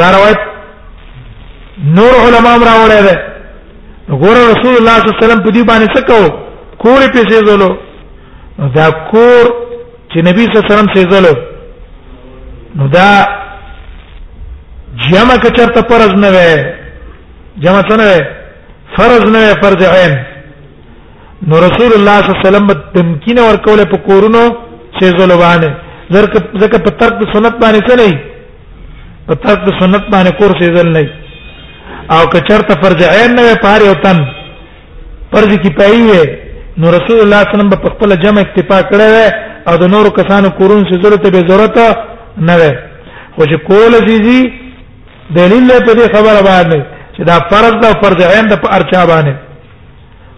دا 0.00 0.06
روایت 0.16 0.40
نور 1.96 2.12
علماء 2.26 2.56
راوړی 2.70 3.00
دی 3.06 3.16
ګور 4.22 4.36
رسول 4.52 4.74
الله 4.78 4.96
صلی 4.98 5.08
الله 5.08 5.16
علیه 5.16 5.24
وسلم 5.24 5.42
په 5.46 5.50
دې 5.54 5.62
باندې 5.70 5.88
څه 5.96 6.00
کو 6.10 6.20
کور 6.82 7.00
په 7.14 7.22
څه 7.28 7.46
زلو 7.50 7.72
دا 8.76 8.86
کور 9.10 9.44
چې 10.12 10.16
نبی 10.28 10.42
صلی 10.44 10.56
الله 10.56 10.64
علیه 10.64 10.74
وسلم 10.74 10.88
څه 10.94 11.10
زلو 11.14 11.34
نو 12.76 12.88
دا 12.98 13.08
جمع 15.10 15.36
کچرته 15.42 15.82
پرز 15.88 16.12
نه 16.24 16.30
وې 16.34 16.54
جمع 17.64 17.82
څه 17.88 17.96
نه 18.00 18.04
وې 18.12 18.41
فرض 18.96 19.22
نه 19.36 19.44
فرض 19.62 19.82
عین 19.94 20.14
نو 21.50 21.56
رسول 21.66 21.92
الله 21.96 22.16
صلی 22.18 22.28
الله 22.30 22.36
علیه 22.36 22.48
وسلم 22.48 22.66
تمکین 22.96 23.38
ور 23.48 23.56
کوله 23.66 23.84
په 23.92 23.98
کورونو 24.08 24.42
چې 24.96 25.04
زلوانه 25.20 25.70
ځکه 26.62 26.76
په 26.86 26.90
ترک 27.00 27.16
سنت 27.34 27.54
باندې 27.62 27.88
څه 27.88 27.94
نه 28.02 29.16
په 29.30 29.34
ترک 29.46 29.62
سنت 29.80 30.04
باندې 30.12 30.32
کور 30.40 30.52
څه 30.60 30.66
ځل 30.76 30.88
نه 30.98 31.10
او 32.18 32.26
که 32.34 32.40
چرته 32.50 32.74
فرض 32.84 33.00
عین 33.16 33.34
نه 33.40 33.54
پاره 33.64 33.88
او 33.90 33.94
تن 34.04 34.18
فرض 35.34 35.58
کی 35.66 35.70
پای 35.82 36.00
نو 36.02 36.94
رسول 36.96 37.18
الله 37.22 37.24
صلی 37.24 37.24
الله 37.24 37.44
علیه 37.46 37.52
وسلم 37.54 37.70
په 37.74 37.90
خپل 37.96 38.14
جمع 38.26 38.40
اکتفا 38.46 38.80
کړی 38.82 39.34
او 39.70 39.78
د 39.82 39.90
نورو 39.96 40.10
کسانو 40.22 40.50
کورونو 40.60 40.88
څه 40.90 41.02
ضرورت 41.02 41.30
به 41.32 41.40
ضرورت 41.48 41.78
نه 42.50 42.56
وي 42.62 42.70
خو 43.36 43.44
چې 43.44 43.56
کول 43.68 43.92
زیږي 44.06 45.36
دلیل 45.36 45.70
په 45.70 45.92
دې 45.98 46.14
خبره 46.16 46.40
باندې 46.50 46.80
چې 47.16 47.22
دا 47.24 47.38
فرض 47.50 47.72
ده 47.82 47.92
فرض 48.02 48.20
عین 48.36 48.46
ده 48.48 48.56
په 48.56 48.68
ارچا 48.76 49.06
باندې 49.06 49.34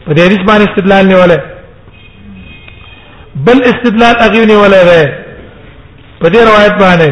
په 0.06 0.12
دې 0.14 0.20
حدیث 0.26 0.40
باندې 0.48 0.70
استدلال 0.70 1.08
نه 1.08 1.16
ولای 1.16 1.38
بل 3.34 3.58
استدلال 3.70 4.14
اغي 4.22 4.46
نه 4.46 4.54
ولای 4.62 4.84
ده 4.84 5.18
په 6.20 6.26
دې 6.28 6.36
روایت 6.50 6.74
باندې 6.82 7.10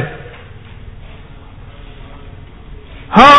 ها 3.19 3.33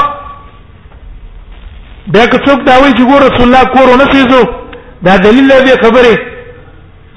بیا 2.08 2.26
که 2.28 2.38
څوک 2.38 2.60
دا 2.68 2.76
وایي 2.80 2.94
چې 2.94 3.04
ګور 3.12 3.22
رسول 3.22 3.46
الله 3.48 3.64
کور 3.66 3.88
نه 3.98 4.14
سيزو 4.14 4.44
دا 5.04 5.18
دلیل 5.18 5.48
دی 5.66 5.76
خبره 5.88 6.16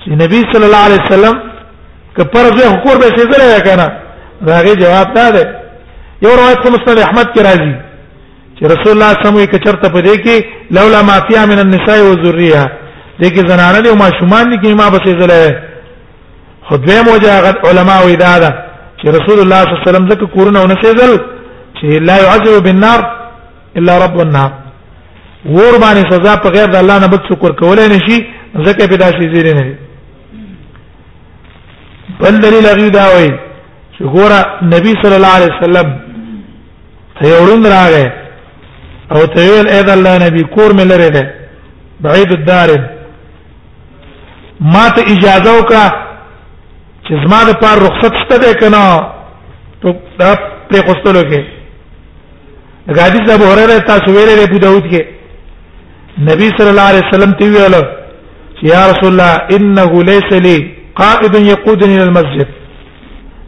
چې 0.05 0.11
نبی 0.23 0.40
صلی 0.53 0.64
الله 0.69 0.85
علیه 0.87 1.03
وسلم 1.07 1.40
که 2.16 2.23
فرض 2.35 2.53
یې 2.53 2.66
حقوق 2.75 2.97
به 2.97 3.16
سيزره 3.16 3.61
کنه 3.61 3.88
راغی 4.47 4.75
جواب 4.77 5.14
دا 5.14 5.31
ده 5.31 5.61
یو 6.23 6.37
روایت 6.37 6.59
مسند 6.59 6.99
احمد 6.99 7.33
کی 7.35 7.40
راځي 7.45 7.86
چې 8.59 8.64
رسول 8.75 8.92
الله 8.95 9.12
سموي 9.23 9.47
کچرته 9.53 9.88
په 9.95 10.01
دې 10.07 10.14
کې 10.25 10.37
لولا 10.79 11.01
ما 11.09 11.16
فيها 11.29 11.45
من 11.53 11.59
النساء 11.64 11.99
والذريه 12.09 12.62
دې 13.21 13.29
کې 13.35 13.47
زنانه 13.51 13.79
دي 13.81 13.88
او 13.90 13.97
ما 14.03 14.09
شومان 14.21 14.45
دي 14.51 14.57
کې 14.62 14.75
ما 14.81 14.88
بسې 14.95 15.12
زله 15.23 15.62
خدوی 16.71 16.99
موجه 17.09 17.31
علماء 17.69 17.99
وې 18.07 18.16
دا 18.25 18.33
ده 18.42 18.51
چې 18.99 19.07
رسول 19.19 19.38
الله 19.40 19.61
صلی 19.64 19.75
الله 19.75 19.83
علیه 19.83 19.90
وسلم 19.90 20.09
ځکه 20.12 20.27
کورونه 20.35 20.59
ونه 20.61 20.75
سېزل 20.83 21.12
چې 21.77 21.85
لا 22.09 22.16
يعذب 22.25 22.57
بالنار 22.64 23.01
الا 23.79 23.95
رب 24.07 24.21
النار 24.21 24.51
ور 25.55 25.75
باندې 25.83 26.03
سزا 26.12 26.37
په 26.37 26.49
غیر 26.57 26.66
د 26.71 26.77
الله 26.77 26.99
نه 26.99 27.07
بل 27.07 27.19
شکر 27.31 27.53
کولای 27.61 27.88
نشي 27.95 28.19
ځکه 28.66 28.88
پیدا 28.90 29.07
شي 29.16 29.33
زیری 29.35 29.53
نه 29.59 29.64
بل 32.21 32.40
دلیل 32.45 32.66
هغه 32.66 32.88
دا 32.88 33.05
وایي 33.14 33.33
چې 33.99 34.03
ګوره 34.14 34.38
نبی 34.75 34.92
صلی 35.03 35.14
الله 35.19 35.35
علیه 35.37 35.51
وسلم 35.61 35.88
ته 37.19 37.29
یو 37.29 37.45
ورن 37.45 37.66
راغی 37.75 38.07
او 39.14 39.27
ته 39.35 39.40
ویل 39.51 39.69
اې 39.69 39.83
د 39.87 39.90
الله 39.97 40.14
نبی 40.27 40.42
کور 40.55 40.71
مې 40.77 40.85
لره 40.90 41.09
ده 41.16 41.25
بعید 42.01 42.31
الدار 42.33 42.71
ما 44.73 44.88
ته 44.97 45.01
اجازه 45.14 45.59
وکا 45.59 45.85
چې 47.05 47.12
زما 47.25 47.40
د 47.49 47.53
پاره 47.61 47.83
رخصت 47.87 48.14
شته 48.23 48.37
ده 48.45 48.51
کنه 48.61 48.83
ته 49.83 49.88
دا 50.19 50.31
پرې 50.71 50.81
کوستلو 50.87 51.23
کې 51.31 51.40
د 52.87 52.88
غادي 53.01 53.21
صاحب 53.27 53.42
اوره 53.42 53.79
تاسو 53.90 54.07
ویلې 54.14 54.35
ده 54.40 54.45
بو 54.53 54.59
داوود 54.64 54.85
کې 54.92 55.03
نبی 56.31 56.49
صلی 56.59 56.69
الله 56.73 56.88
علیه 56.90 57.05
وسلم 57.12 57.33
تی 57.38 57.49
ویل 57.49 57.75
یا 58.73 58.83
رسول 58.90 59.11
الله 59.12 59.33
انه 59.57 60.03
ليس 60.11 60.31
لي 60.33 60.59
قائد 61.01 61.35
يقودني 61.35 61.99
للمسجد 61.99 62.49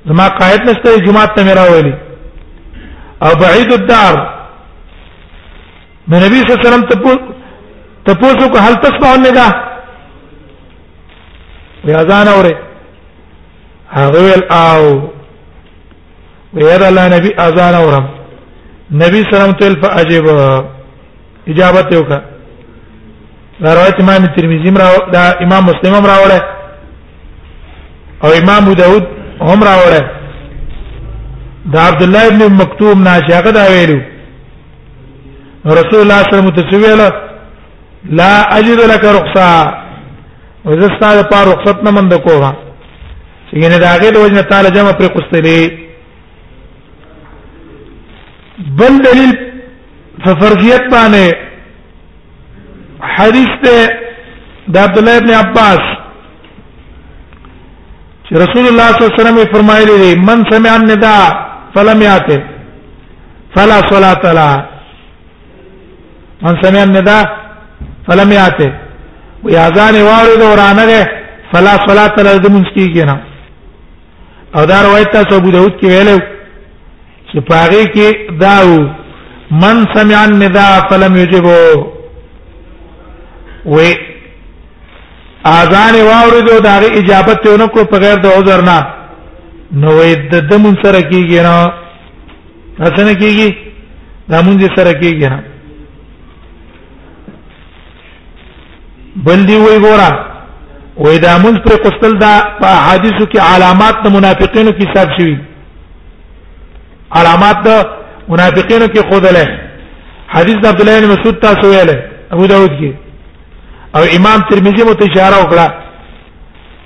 زما 0.06 0.28
قائد 0.28 0.60
نشته 0.70 0.98
جمعه 1.06 1.24
ته 1.36 1.44
میرا 1.44 1.64
ویلي 1.72 1.94
او 3.22 3.32
بعید 3.40 3.72
الدار 3.72 4.37
د 6.10 6.14
نبی 6.24 6.36
صلی 6.38 6.50
الله 6.50 6.60
علیه 6.60 6.68
وسلم 6.68 6.86
ته 8.06 8.14
پوښتنه 8.22 8.48
کو 8.52 8.58
هل 8.66 8.74
تسمع 8.84 9.10
النداء 9.14 9.50
وی 11.84 11.94
اذان 12.02 12.28
اوره 12.36 12.52
هغه 13.98 14.20
ول 14.28 14.42
او 14.62 14.80
وی 16.54 16.76
را 16.82 17.08
نبی 17.16 17.30
اذان 17.48 17.74
اورم 17.82 18.06
نبی 19.02 19.20
صلی 19.24 19.34
الله 19.34 19.40
علیه 19.40 19.50
وسلم 19.50 19.58
ته 19.60 19.68
فاجب 19.82 20.26
اجابت 21.52 21.88
وکړه 21.98 22.20
دا 23.62 23.74
روایت 23.74 23.96
امام 24.02 24.22
ترمذی 24.36 24.70
مرا 24.70 24.90
دا 25.14 25.24
امام 25.44 25.64
مسلم 25.70 25.94
هم 25.94 26.06
راوړل 26.06 26.42
او 28.24 28.28
امام 28.42 28.62
ابو 28.62 28.72
داود 28.74 29.04
هم 29.40 29.60
راوړل 29.68 30.04
دا 31.72 31.80
عبد 31.82 32.02
الله 32.02 32.26
ابن 32.26 32.42
مکتوم 32.62 32.98
ناشاګه 33.06 33.50
دا 33.58 33.64
ویلو 33.70 34.17
رسول 35.76 36.00
الله 36.02 36.18
صلی 36.22 36.36
الله 36.38 36.52
علیه 36.52 36.88
وسلم 36.88 37.12
لا 38.20 38.46
اجد 38.58 38.80
لك 38.92 39.04
رخصه 39.04 39.50
وزستا 40.66 41.22
د 41.22 41.28
پاره 41.32 41.48
رخصت 41.52 41.84
نه 41.84 41.90
مند 41.90 42.14
کوه 42.16 42.52
یعنی 43.52 43.78
دا 43.78 43.96
غیر 44.00 44.18
وجنه 44.18 44.42
تعالی 44.42 44.70
جمع 44.70 44.92
پر 44.92 45.06
قستلی 45.06 45.70
بل 48.78 48.98
دلیل 49.04 49.32
ففرضیت 50.26 50.80
باندې 50.92 51.34
حدیث 53.18 53.48
ته 53.64 53.88
د 54.68 54.76
عبد 54.78 54.98
الله 54.98 55.16
ابن 55.16 55.30
عباس 55.34 55.80
چې 58.28 58.32
رسول 58.32 58.66
الله 58.68 58.88
صلی 58.92 59.02
الله 59.02 59.14
علیه 59.14 59.20
وسلم 59.22 59.52
فرمایلی 59.54 60.14
من 60.16 60.44
سمع 60.50 60.74
النداء 60.74 61.28
فلم 61.74 62.02
یاته 62.02 62.42
فلا 63.56 63.78
صلاه 63.90 64.32
له 64.34 64.77
من 66.42 66.62
سمع 66.62 66.82
النداء 66.82 67.24
فلم 68.08 68.32
ياته 68.32 68.70
و 69.44 69.48
اذان 69.48 69.94
وارد 70.10 70.40
ورانه 70.50 71.06
فلا 71.52 71.74
صلاه 71.86 72.14
له 72.28 72.42
من 72.54 72.64
کیږي 72.74 73.04
نه 73.10 73.16
او 74.56 74.64
دا 74.64 74.82
روایت 74.82 75.08
تاسو 75.12 75.34
ابو 75.36 75.50
داود 75.50 75.72
کې 75.80 75.84
ویلو 75.86 76.18
چې 77.30 77.38
پاره 77.50 77.84
کې 77.94 78.06
داو 78.40 78.88
من 79.50 79.86
سمع 79.94 80.24
النداء 80.24 80.88
فلم 80.90 81.16
يجبه 81.16 81.58
و 83.66 83.76
اذان 85.46 85.94
واوردو 86.10 86.58
دا 86.60 86.78
اجابت 86.78 87.42
ته 87.44 87.66
کو 87.68 87.84
په 87.84 87.98
غیر 87.98 88.14
د 88.18 88.26
عذر 88.26 88.62
نه 88.62 88.86
نو 89.72 90.00
د 90.32 90.48
دمن 90.50 90.74
سره 90.84 91.00
کیږي 91.10 91.40
نه 91.48 91.72
څنګه 92.96 93.14
کیږي 93.22 93.48
دمن 94.30 94.60
سره 94.76 94.92
کیږي 95.00 95.28
نه 95.30 95.42
بل 99.16 99.46
دی 99.48 99.56
وی 99.56 99.76
ګورا 99.78 100.10
وې 100.96 101.18
دا 101.22 101.36
منکر 101.44 101.76
قستل 101.84 102.18
دا 102.20 102.32
په 102.60 102.66
حدیثو 102.88 103.24
کې 103.26 103.40
علامات 103.54 104.00
د 104.04 104.08
منافقینو 104.16 104.70
کې 104.70 104.94
ثابت 104.94 105.10
شوی 105.20 105.36
علامات 107.20 107.62
د 107.64 107.86
منافقینو 108.32 108.86
کې 108.94 109.10
خودله 109.12 109.46
حدیث 110.34 110.56
د 110.62 110.66
عبد 110.70 110.80
الله 110.80 111.00
بن 111.00 111.08
مسعود 111.12 111.38
تاسو 111.46 111.70
ویله 111.70 111.96
ابو 112.34 112.46
داود 112.52 112.70
کې 112.70 112.92
او 113.96 114.02
امام 114.18 114.40
ترمذی 114.50 114.84
مو 114.88 114.94
ته 115.02 115.10
اشاره 115.10 115.40
وکړه 115.42 115.72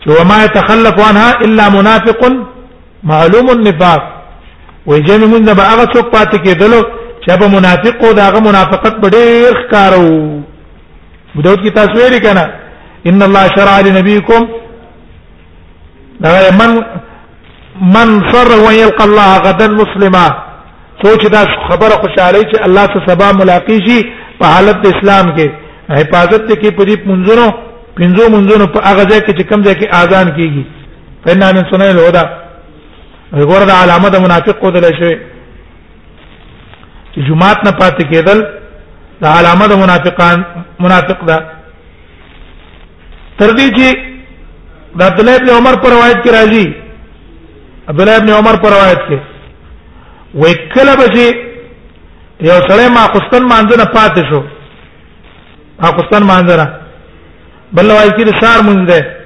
چې 0.02 0.20
وما 0.20 0.38
يتخلف 0.44 1.02
عنها 1.08 1.40
الا 1.46 1.68
منافق 1.78 2.22
معلوم 3.12 3.50
النفاق 3.50 4.02
وجن 4.87 5.20
من 5.35 5.46
ذا 5.50 5.54
هغه 5.72 5.85
څوک 5.85 6.12
پاتې 6.12 6.38
کېدل 6.44 6.72
چې 7.28 7.38
به 7.40 7.48
منافق 7.58 8.04
او 8.04 8.12
داغه 8.12 8.40
منافقت 8.48 8.94
به 9.00 9.11
ډېر 9.11 9.56
ښکارو 9.62 10.41
ابو 11.34 11.42
داود 11.42 11.60
کې 11.64 11.70
تاسو 11.74 11.92
ویل 11.98 12.18
کنه 12.26 12.44
ان 13.08 13.22
الله 13.22 13.44
شرع 13.56 13.80
لنبيكم 13.80 14.48
دا 16.20 16.32
من 16.60 16.70
من 17.94 18.08
فر 18.32 18.48
ويلقى 18.66 19.04
الله 19.04 19.30
غدا 19.38 19.66
مسلما 19.80 20.26
سوچ 21.02 21.26
دا 21.26 21.42
خبره 21.68 21.94
خوشاله 22.02 22.40
چې 22.50 22.56
الله 22.66 22.84
سره 22.92 23.02
سبا 23.06 23.32
ملاقات 23.32 23.80
شي 23.88 23.98
په 24.40 24.46
حالت 24.54 24.76
د 24.82 24.86
اسلام 24.94 25.26
کې 25.36 25.46
حفاظت 26.00 26.42
کې 26.60 26.70
پوری 26.76 26.94
منځونو 27.10 27.46
پنځو 27.98 28.22
منځونو 28.34 28.66
په 28.74 28.78
هغه 28.90 29.04
ځای 29.10 29.20
کې 29.24 29.32
چې 29.38 29.42
کوم 29.48 29.60
ځای 29.66 29.74
کې 29.80 29.94
اذان 30.00 30.28
کیږي 30.36 30.64
فإنا 31.24 31.52
من 31.52 31.62
سنن 31.70 31.88
الهدى 31.96 32.24
وګوره 33.32 33.64
د 33.68 33.72
علامه 33.80 34.08
د 34.08 34.16
منافق 34.24 34.56
کو 34.60 34.70
دل 34.70 34.84
شي 35.00 35.14
چې 37.14 37.20
جمعات 37.28 37.56
نه 37.66 37.70
پاتې 37.80 38.04
کېدل 38.12 38.38
دا 39.22 39.28
علامه 39.38 39.66
د 39.70 39.72
منافقان 39.82 40.38
منافق 40.85 41.20
ده 41.28 41.37
تر 43.38 43.50
دې 43.58 43.66
چې 43.76 43.88
د 44.98 45.00
عبد 45.08 45.20
الله 45.20 45.35
ابن 45.37 45.50
عمر 45.56 45.74
پر 45.82 45.90
روایت 45.96 46.18
کې 46.24 46.30
راځي 46.38 46.64
عبد 47.90 48.00
الله 48.00 48.16
ابن 48.20 48.30
عمر 48.38 48.54
پر 48.62 48.70
روایت 48.76 49.00
کې 49.08 49.18
وکله 50.40 50.94
به 51.00 51.06
چې 51.14 51.37
یو 52.50 52.58
سړی 52.68 52.88
ما 52.96 53.04
قسطن 53.14 53.42
مانځ 53.52 53.70
نه 53.80 53.85
پاتې 53.96 54.22
شو 54.30 54.40
ما 55.82 55.90
قسطن 55.98 56.22
مانځ 56.26 56.56
نه 56.58 56.78
بل 57.72 57.87
وایي 57.90 58.11
چې 58.18 58.44
سار 58.44 58.58
مونږ 58.68 58.90
ده 58.90 59.16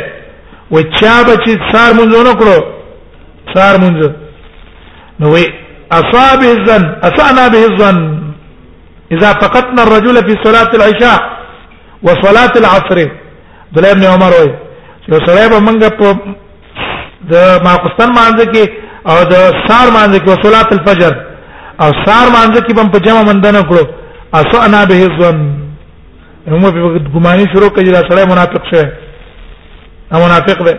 و 0.71 0.83
چا 0.83 1.23
بچ 1.29 1.45
سار 1.73 1.91
مونږ 1.99 2.11
نه 2.29 2.35
کړو 2.41 2.57
سار 3.55 3.75
مونږ 3.83 3.97
نو 5.21 5.27
وی 5.35 5.45
اصاب 5.99 6.41
الظن 6.55 6.85
اسانا 7.09 7.49
به 7.49 7.59
الظن 7.69 7.99
اذا 9.15 9.31
فقدنا 9.43 9.83
الرجل 9.87 10.17
في 10.29 10.35
صلاه 10.45 10.71
العشاء 10.79 11.19
وصلاه 12.07 12.53
العصر 12.63 12.99
دله 13.75 13.91
ابن 13.91 14.05
عمر 14.13 14.33
وی 14.41 14.51
چې 15.07 15.27
سره 15.27 15.49
به 15.49 15.59
موږ 15.67 15.89
په 15.89 16.15
د 17.31 17.35
ماقستان 17.67 18.11
باندې 18.19 18.45
کې 18.53 18.65
او 19.11 19.17
د 19.33 19.35
سار 19.69 19.87
باندې 19.97 20.17
کې 20.23 20.43
صلاه 20.47 20.69
الفجر 20.73 21.13
او 21.83 21.91
سار 22.05 22.27
باندې 22.37 22.59
کې 22.65 22.81
هم 22.81 22.89
په 22.95 22.99
جمع 22.99 23.23
مندنه 23.23 23.61
کړو 23.69 23.85
اسانا 24.41 24.85
به 24.87 24.95
الظن 25.09 25.39
هم 26.49 26.63
په 26.75 27.11
ګماني 27.15 27.47
شروع 27.57 27.69
کړي 27.69 27.89
دا 27.97 28.03
سره 28.11 28.25
منافق 28.33 28.63
شه 28.73 28.93
او 30.13 30.19
منافق 30.19 30.63
به 30.65 30.79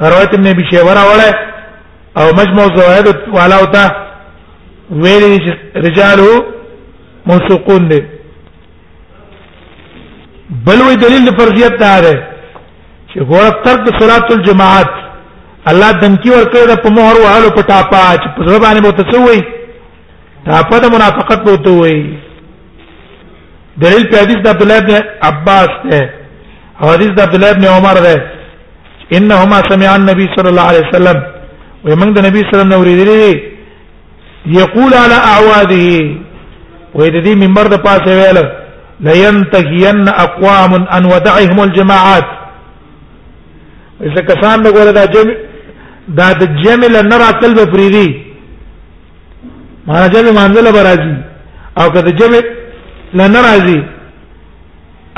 روایت 0.00 0.34
ابن 0.34 0.46
ابي 0.46 0.64
شيبه 0.70 0.92
راوړه 0.94 1.32
او 2.18 2.26
مجموع 2.32 2.66
زوائد 2.76 3.16
والا 3.34 3.56
وتا 3.62 3.86
ویل 4.90 5.54
رجاله 5.76 6.44
موثقون 7.26 7.88
دي 7.88 8.00
بل 10.66 10.80
وی 10.86 10.96
دلیل 10.96 11.38
فرضیت 11.38 11.76
دا 11.80 12.00
ده 12.00 12.26
چې 13.14 13.18
ګور 13.20 13.64
ترک 13.64 14.00
صلات 14.00 14.32
الجماعت 14.32 14.90
الله 15.70 15.92
دمکی 15.92 16.30
ورکړه 16.30 16.64
د 16.68 16.82
په 16.82 16.90
مهر 16.90 17.14
وهلو 17.20 17.50
په 17.50 17.62
ټاپا 17.62 18.04
چې 18.22 18.28
په 18.36 18.44
ځواب 18.46 18.60
باندې 18.62 18.82
مو 18.82 18.90
تسوي 18.90 19.42
ټاپا 20.46 20.78
د 20.80 20.84
منافقت 20.94 21.40
بوته 21.44 21.70
وي 21.70 22.18
دلیل 23.76 24.08
په 24.10 24.16
حدیث 24.22 24.36
د 24.36 24.48
عبد 24.48 24.62
الله 24.62 24.80
بن 24.80 25.04
عباس 25.22 25.68
ده 25.90 26.19
حدیث 26.88 27.10
د 27.16 27.20
عبد 27.24 27.34
الله 27.36 27.50
ابن 27.56 27.64
عمر 27.76 27.96
ده 28.06 28.14
انهما 29.16 29.58
سمع 29.70 29.90
النبي 30.00 30.26
صلى 30.36 30.48
الله 30.52 30.66
عليه 30.70 30.84
وسلم 30.88 31.16
ومن 31.88 32.08
النبي 32.18 32.40
صلى 32.50 32.62
الله 32.62 32.80
عليه 32.82 33.02
وسلم 33.02 33.40
يقول 34.60 34.92
على 35.04 35.16
اعواده 35.32 35.86
ويدي 36.98 37.32
منبر 37.42 37.64
د 37.72 37.76
پاسه 37.86 38.10
ویل 38.18 38.38
لينتهين 39.06 40.06
اقوام 40.26 40.72
ان 40.96 41.04
ودعهم 41.12 41.58
الجماعات 41.66 42.26
اذا 44.06 44.20
کسان 44.30 44.58
وګوره 44.64 44.92
دا 44.98 45.04
جمع 45.14 45.34
دا 46.18 46.28
د 46.40 46.44
جمع 46.62 46.86
لنرا 46.96 47.30
تل 47.40 47.52
به 47.58 47.66
فریدي 47.72 48.08
ما 49.88 50.06
جمع 50.14 50.32
منزله 50.46 50.70
برازي 50.76 51.14
او 51.80 51.86
کده 51.94 52.10
جمع 52.20 52.44
لنرازي 53.18 53.80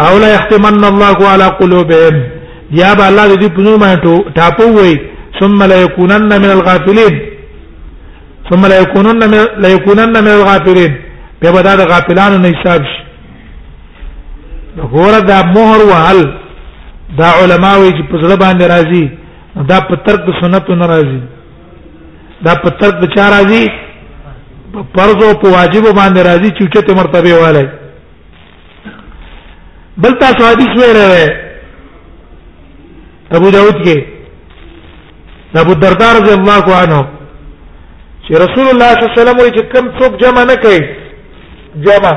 او 0.01 0.15
لا 0.23 0.29
يختمن 0.37 0.85
الله 0.93 1.17
على 1.33 1.47
قلوبهم 1.61 2.15
یا 2.81 2.91
به 2.99 3.05
الله 3.09 3.25
دې 3.43 3.49
په 3.57 3.61
نور 3.67 3.77
باندې 3.79 4.35
ټاپو 4.37 4.67
وي 4.79 4.95
ثم 5.41 5.63
لا 5.71 5.79
يكونن 5.85 6.33
من 6.43 6.51
الغافلين 6.57 7.15
ثم 8.51 8.63
لا 8.71 8.77
يكونن 8.83 9.23
من 9.33 9.41
لا 9.63 9.69
يكونن 9.77 10.11
من 10.25 10.29
الغافلين 10.39 10.93
به 11.43 11.51
به 11.55 11.61
دا 11.63 11.75
غافلانو 11.93 12.39
نه 12.45 12.53
حساب 12.59 12.83
شي 12.91 13.03
غور 14.93 15.15
دا 15.31 15.39
مهر 15.55 15.79
وهل 15.91 16.21
دا 17.21 17.27
علما 17.41 17.73
وي 17.77 17.91
چې 17.97 18.03
په 18.11 18.15
زړه 18.23 18.37
باندې 18.45 18.65
راضي 18.75 19.05
دا 19.71 19.79
په 19.89 19.95
ترک 20.07 20.23
سنت 20.41 20.71
نه 20.81 20.87
راضي 20.93 21.21
دا 22.45 22.53
په 22.63 22.69
ترک 22.81 22.97
چا 23.17 23.27
راضي 23.35 23.65
فرض 24.97 25.19
او 25.23 25.53
واجب 25.57 25.83
باندې 26.01 26.21
راضي 26.29 26.51
چې 26.57 26.63
چته 26.75 26.93
مرتبه 27.01 27.35
والے 27.43 27.67
بل 30.03 30.13
تاسو 30.21 30.47
حدیث 30.47 30.69
ویره 30.79 31.33
ابو 33.37 33.51
داود 33.51 33.77
کې 33.85 34.05
ابو 35.57 35.73
الدرداء 35.73 36.13
رضی 36.21 36.33
الله 36.35 36.77
عنه 36.77 37.03
چې 38.25 38.33
رسول 38.45 38.67
الله 38.71 38.91
صلی 38.93 39.05
الله 39.05 39.13
علیه 39.13 39.23
وسلم 39.23 39.39
وایي 39.41 39.53
چې 39.53 39.63
کم 39.75 39.99
څوک 39.99 40.21
جمع 40.23 40.45
نه 40.45 40.55
کوي 40.57 40.81
جمع 41.75 42.13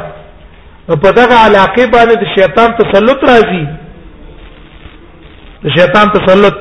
په 0.88 1.12
دغه 1.20 1.36
علاقه 1.46 1.86
باندې 1.86 2.18
د 2.22 2.26
شیطان 2.38 2.70
تسلط 2.82 3.24
راځي 3.24 3.68
د 5.66 5.78
شیطان 5.78 6.08
تسلط 6.18 6.56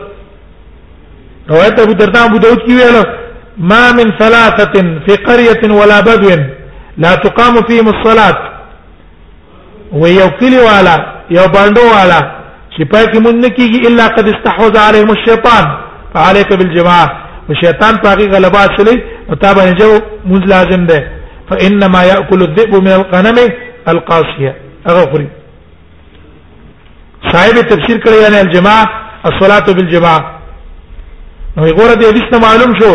روایت 1.48 1.80
ابو 1.80 1.92
الدرداء 1.92 2.24
ابو 2.26 2.38
داود 2.44 2.58
کې 2.58 2.70
ویل 2.70 3.04
ما 3.72 3.92
من 3.92 4.12
ثلاثه 4.20 4.86
في 5.08 5.16
قريه 5.16 5.74
ولا 5.80 6.00
بدو 6.00 6.36
لا 6.98 7.14
تقام 7.14 7.54
فيهم 7.68 7.88
الصلاه 7.88 8.54
ويوكلوا 10.02 10.68
على 10.68 11.13
یو 11.30 11.46
باندو 11.54 11.80
والا 11.84 12.18
چې 12.76 12.84
پای 12.92 13.04
کې 13.12 13.18
مونږ 13.24 13.36
نکیږي 13.44 13.80
الا 13.88 14.06
قد 14.16 14.26
استحوذ 14.34 14.74
عليهم 14.88 15.10
الشیطان 15.16 15.64
فعليك 16.14 16.50
بالجماع 16.58 17.04
شیطان 17.62 17.94
پاکی 18.04 18.26
غلبہ 18.32 18.58
اصلي 18.68 18.96
او 19.30 19.34
تابع 19.40 19.64
جو 19.80 19.88
مز 20.24 20.42
لازم 20.52 20.86
ده 20.86 21.08
فانما 21.48 22.02
ياكل 22.02 22.42
الذئب 22.42 22.74
من 22.74 22.88
الغنم 22.98 23.38
القاسيه 23.88 24.54
اغفري 24.86 25.26
صاحب 27.32 27.60
تفسیر 27.70 27.96
کړی 28.04 28.16
یعنی 28.22 28.40
الجماع 28.40 28.82
الصلاه 29.28 29.74
بالجماع 29.78 30.18
نو 31.56 31.66
غوړه 31.66 31.94
دې 32.00 32.06
حدیث 32.06 32.40
معلوم 32.46 32.74
شو 32.80 32.92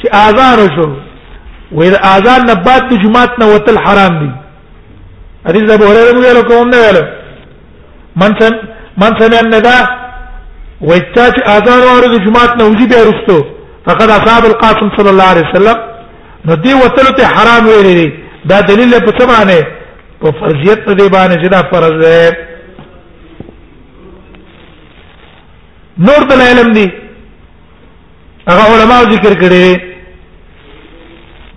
چې 0.03 0.09
اذان 0.27 0.59
شو 0.75 0.85
وې 1.79 1.87
اذان 2.15 2.41
نه 2.47 2.53
بعد 2.67 2.83
جمعات 3.03 3.31
نه 3.41 3.45
وتل 3.53 3.77
حرام 3.85 4.13
دي 4.23 4.31
حدیث 5.47 5.63
ابو 5.75 5.85
هريره 5.91 6.19
ویلو 6.23 6.43
کوم 6.49 6.67
نه 6.71 6.77
ویلو 6.85 7.01
من 8.23 8.31
سن 8.39 8.53
من 9.03 9.11
سن 9.19 9.31
ان 9.41 9.49
دا 9.67 9.77
وایتا 10.89 11.25
چې 11.29 11.49
اذان 11.55 11.81
اورو 11.91 12.07
د 12.15 12.17
جمعات 12.25 12.51
نه 12.57 12.63
وځي 12.71 12.85
به 12.93 13.01
رښتو 13.11 13.37
فقد 13.85 14.07
اصحاب 14.17 14.43
القاسم 14.49 14.87
صلى 14.97 15.09
الله 15.13 15.23
عليه 15.33 15.45
وسلم 15.49 15.77
نو 16.47 16.53
دی 16.65 16.73
وتل 16.79 17.07
ته 17.19 17.25
حرام 17.35 17.63
ویلي 17.69 18.09
دا 18.45 18.61
دلیل 18.61 18.93
په 19.07 19.11
څه 19.17 19.25
باندې 19.31 19.59
په 20.21 20.27
فرضیت 20.41 20.79
په 20.89 20.93
دی 20.99 21.07
باندې 21.15 21.35
چې 21.43 21.47
دا 21.55 21.61
فرض 21.71 21.95
دی 22.05 22.25
نور 26.05 26.21
د 26.29 26.31
علم 26.51 26.69
دی 26.81 26.89
هغه 28.51 28.63
علماء 28.75 29.01
ذکر 29.15 29.33
کړي 29.45 29.69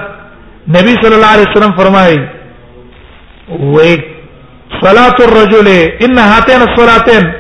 نبی 0.77 0.93
صلی 1.03 1.15
الله 1.19 1.33
علیه 1.35 1.49
وسلم 1.51 1.77
فرمایي 1.79 2.19
و 3.75 3.79
صلاه 4.85 5.17
الرجل 5.29 5.69
ان 6.05 6.19
هاتين 6.19 6.61
الصلاتين 6.69 7.33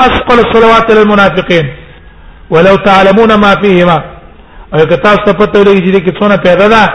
اثقل 0.00 0.38
الصلوات 0.46 0.90
للمنافقين 0.90 1.66
ولو 2.50 2.74
تعلمون 2.76 3.34
ما 3.34 3.52
فيهما 3.62 3.98
او 4.74 4.84
کتا 4.86 5.08
صفته 5.26 5.62
لري 5.64 5.80
چې 5.80 6.00
کې 6.04 6.18
څونه 6.18 6.36
پیدا 6.36 6.68
ده 6.68 6.92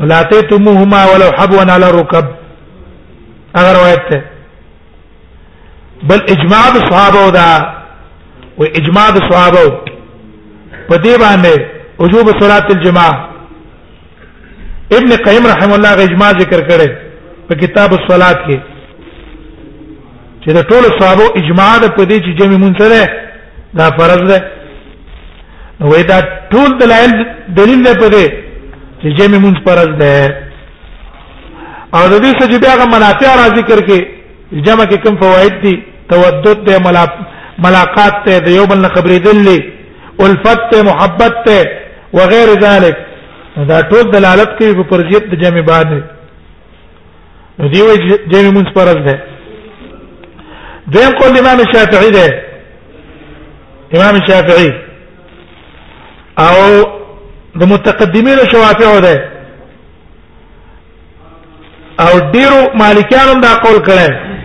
ولاتيتموهما 0.00 1.04
ولو 1.12 1.30
حبوا 1.38 1.72
على 1.72 1.90
ركب 1.90 2.24
اگر 3.56 3.72
روایت 3.76 4.02
ته 4.10 4.24
بل 6.02 6.20
اجماع 6.32 6.64
د 6.74 6.78
صحابه 6.90 7.30
دا 7.36 7.48
و 8.58 8.62
اجماع 8.80 9.08
د 9.10 9.18
صحابه 9.30 9.64
په 10.88 10.96
دې 10.96 11.20
باندې 11.22 11.54
وجوب 11.98 12.30
صلات 12.40 12.70
الجماع 12.74 13.12
ابن 14.98 15.10
قیم 15.26 15.46
رحم 15.52 15.72
الله 15.76 15.94
غ 16.00 16.02
اجماع 16.04 16.30
ذکر 16.40 16.60
کړي 16.68 16.90
په 17.48 17.54
کتاب 17.62 17.92
الصلات 17.94 18.36
کې 18.46 18.60
چې 20.40 20.50
د 20.58 20.68
ټولو 20.70 20.88
صحابه 21.00 21.26
اجماع 21.40 21.72
د 21.78 21.90
په 21.96 22.04
دې 22.10 22.18
چې 22.24 22.38
جمع 22.42 22.56
مونږ 22.56 22.82
سره 22.82 23.08
دا 23.80 23.90
فرض 23.98 24.22
ده 24.28 24.50
نو 25.80 25.88
وای 25.90 26.02
دا 26.12 26.20
ټول 26.52 26.78
دلایل 26.82 27.10
دلیل 27.48 27.82
نه 27.82 27.92
پدې 27.92 28.32
چې 29.00 29.18
جمع 29.18 29.38
مونږ 29.48 29.56
فرض 29.66 29.90
ده 29.98 30.36
او 31.94 32.08
د 32.08 32.24
دې 32.24 32.42
سجدي 32.42 32.66
هغه 32.70 32.84
منافع 32.94 33.34
را 33.40 33.46
ذکر 33.58 33.84
کې 33.86 34.04
جمع 34.52 34.84
کې 34.90 35.02
کوم 35.06 35.20
فواید 35.22 35.60
دي 35.66 35.76
تودد 36.10 36.68
ته 36.68 36.78
ملاقات 37.64 38.14
ته 38.26 38.38
د 38.46 38.48
یو 38.58 38.64
بل 38.70 38.78
نه 38.84 38.88
خبرېدلې 38.94 39.56
الفت 40.26 40.60
ته 40.72 40.82
محبت 40.90 41.34
ته 41.46 41.58
وغیر 42.20 42.48
ذلک 42.64 42.96
دا 43.70 43.78
ټول 43.90 44.04
دلالت 44.16 44.50
کوي 44.58 44.74
په 44.78 44.82
پرجیت 44.90 45.24
د 45.30 45.34
جمع 45.42 45.60
باندې 45.60 46.02
نو 47.58 47.68
دی 47.72 47.82
وی 47.86 47.96
جمع 48.30 48.50
مونږ 48.56 48.72
پرز 48.76 48.96
ده 49.06 49.22
دیم 50.96 51.10
قول 51.20 51.38
امام 51.38 51.58
شافعی 51.72 52.10
ده 52.10 52.42
امام 53.96 54.16
شافعی 54.28 54.70
او 56.46 56.54
د 57.60 57.72
متقدمین 57.72 58.38
شوافع 58.52 58.92
ده 59.00 59.24
او 62.04 62.12
ډیرو 62.34 62.60
مالکیانو 62.80 63.34
دا 63.46 63.52
قول 63.62 63.78
کړي 63.88 64.37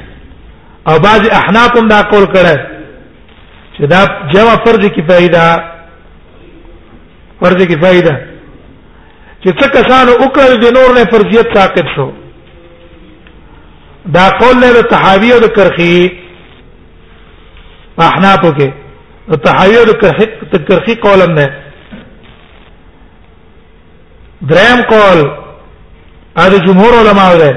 او 0.90 1.00
بعض 1.00 1.28
احناف 1.28 1.78
هم 1.78 1.88
دا 1.88 2.02
قول 2.02 2.26
کړه 2.26 2.58
چې 3.76 3.84
دا 3.92 4.00
جمع 4.34 4.56
فرض 4.66 4.86
کفایه 4.98 5.28
ده 5.36 5.46
فرض 7.42 7.64
کفایه 7.70 8.02
ده 8.08 8.16
چې 9.44 9.48
څه 9.48 9.68
کسانو 9.78 10.12
وکړ 10.18 10.48
د 10.66 10.76
نور 10.80 10.94
نه 11.00 11.04
فرضیت 11.16 11.48
ساقط 11.58 11.86
شو 11.96 12.10
دا 14.20 14.28
قول 14.44 14.58
نه 14.60 14.72
د 14.74 14.82
تحاوی 14.96 15.32
او 15.34 15.40
د 15.48 15.56
کرخی 15.58 15.98
احناف 18.10 18.40
کې 18.40 18.72
د 19.34 19.46
تحاوی 19.50 19.78
او 19.80 19.86
د 19.92 20.00
کرخی 20.06 20.26
د 20.54 20.66
کرخی 20.70 20.96
قول 21.10 21.28
نه 21.36 21.48
دریم 24.48 24.82
قول 24.96 25.28
اده 26.38 26.60
جمهور 26.60 26.94
علماء 27.02 27.36
ده 27.42 27.52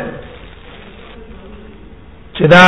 چې 2.39 2.47
دا 2.53 2.67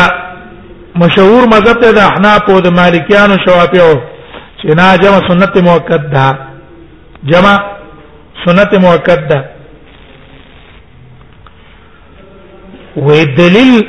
مشهور 1.03 1.43
مذهب 1.55 1.77
ته 1.83 1.91
د 1.99 2.01
احناف 2.11 2.49
او 2.53 2.59
د 2.67 2.75
مالکیانو 2.81 3.37
شوافیو 3.45 3.91
چې 4.61 4.69
نا 4.81 4.87
جمع 5.03 5.19
سنت 5.29 5.55
موقت 5.69 6.05
ده 6.15 6.27
جمع 7.33 7.55
سنت 8.45 8.73
موقت 8.85 9.21
ده 9.31 9.45
وې 13.09 13.19
دلیل 13.41 13.85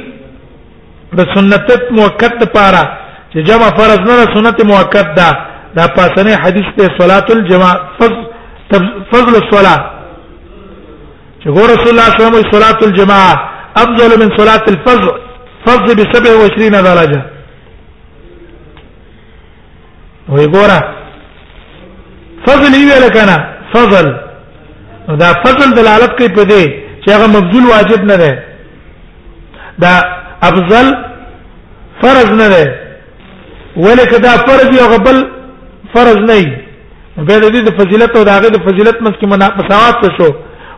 د 1.20 1.32
سنت 1.36 1.72
موقت 1.99 2.34
لپاره 2.43 2.84
چې 3.34 3.39
جمع 3.51 3.70
فرض 3.80 3.99
نه 4.10 4.26
سنت 4.36 4.62
موقت 4.74 5.07
ده 5.22 5.30
دا 5.78 5.88
پاسنه 5.95 6.36
حدیث 6.43 6.68
ته 6.78 6.97
صلات 6.99 7.32
الجماع 7.38 7.74
فضل 8.01 8.86
فضل 9.14 9.39
الصلاه 9.39 9.80
چې 11.39 11.45
ګور 11.57 11.70
رسول 11.76 11.91
الله 11.93 12.14
صلی 12.14 12.22
الله 12.22 12.30
علیه 12.30 12.39
وسلم 12.39 12.53
صلات 12.57 12.84
الجماع 12.89 13.26
افضل 13.86 14.16
من 14.24 14.38
صلات 14.38 14.72
الفجر 14.74 15.12
الخفض 15.74 15.89
ب 15.99 16.01
27 16.13 16.70
درجه 16.89 17.22
وی 20.36 20.45
ګوره 20.53 20.80
فضل 22.47 22.74
یې 22.82 22.97
لکنه 23.05 23.36
فضل 23.74 24.05
دا 25.22 25.30
فضل 25.43 25.67
دلالت 25.80 26.11
کوي 26.20 26.30
په 26.38 26.43
دې 26.51 26.63
چې 27.01 27.07
هغه 27.15 27.28
مبذول 27.36 27.65
واجب 27.74 28.01
نه 28.09 28.15
ده 28.22 28.32
دا 29.84 29.93
افضل 30.49 30.88
فرض 32.01 32.30
نه 32.41 32.47
ده 32.53 32.63
ولکه 33.86 34.17
دا 34.28 34.34
فرض 34.47 34.70
یو 34.80 34.88
غبل 34.95 35.17
فرض 35.93 36.17
نه 36.30 36.34
وي 36.39 36.49
به 37.28 37.36
دې 37.43 37.61
د 37.67 37.70
فضیلت 37.82 38.11
او 38.17 38.24
د 38.28 38.32
هغه 38.38 38.49
د 38.55 38.57
فضیلت 38.67 38.97
مسکه 39.05 39.26
مساوات 39.59 39.95
شو 40.17 40.30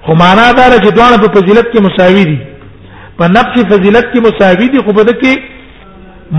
خو 0.06 0.12
معنا 0.24 0.46
دا 0.58 0.66
چې 0.84 0.89
دوه 0.98 1.18
په 1.24 1.30
فضیلت 1.42 1.68
کې 1.74 1.80
مساوي 1.88 2.24
دي 2.32 2.42
په 3.22 3.28
نفس 3.28 3.63
فضیلت 3.72 4.05
کې 4.13 4.19
مساوي 4.26 4.67
دي 4.76 4.80
خو 4.86 4.91
بده 4.99 5.13
کې 5.13 5.41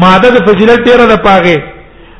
ماده 0.05 0.31
د 0.37 0.43
فضیلت 0.49 0.81
ډیره 0.89 1.05
ده 1.13 1.17
پاغه 1.17 1.63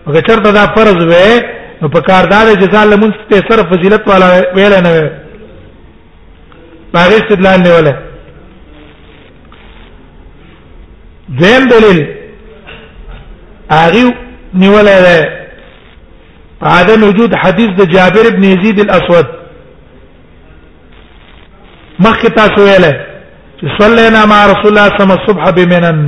مګر 0.07 0.23
چرته 0.29 0.53
دا 0.57 0.63
فرض 0.77 0.99
وې 1.11 1.45
نو 1.83 1.89
په 1.95 2.01
کاردار 2.11 2.53
جزاء 2.61 2.85
لمون 2.93 3.13
ته 3.33 3.37
صرف 3.49 3.67
فضیلت 3.75 4.07
والا 4.13 4.29
ویل 4.55 4.73
نه 4.87 4.93
وې 4.95 6.87
پاغه 6.95 7.15
استدلال 7.21 7.61
نه 7.65 7.75
ولا 7.77 7.93
ذم 11.45 11.69
دلیل 11.77 12.03
اغه 13.71 14.15
نیولای 14.65 14.99
ده 15.07 15.39
عدم 16.71 17.05
وجود 17.09 17.37
حدیث 17.45 17.69
د 17.79 17.89
جابر 17.93 18.27
ابن 18.35 18.45
یزید 18.57 18.81
الاسود 18.81 19.27
مخکې 22.03 22.31
تاسو 22.37 22.65
ویلای 22.67 22.99
صلينا 23.81 24.21
مع 24.27 24.47
رسول 24.53 24.67
الله 24.71 24.87
صلى 24.89 24.97
الله 24.97 25.05
عليه 25.05 25.05
وسلم 25.05 25.19
الصبح 25.23 25.45
بمنن 25.57 25.99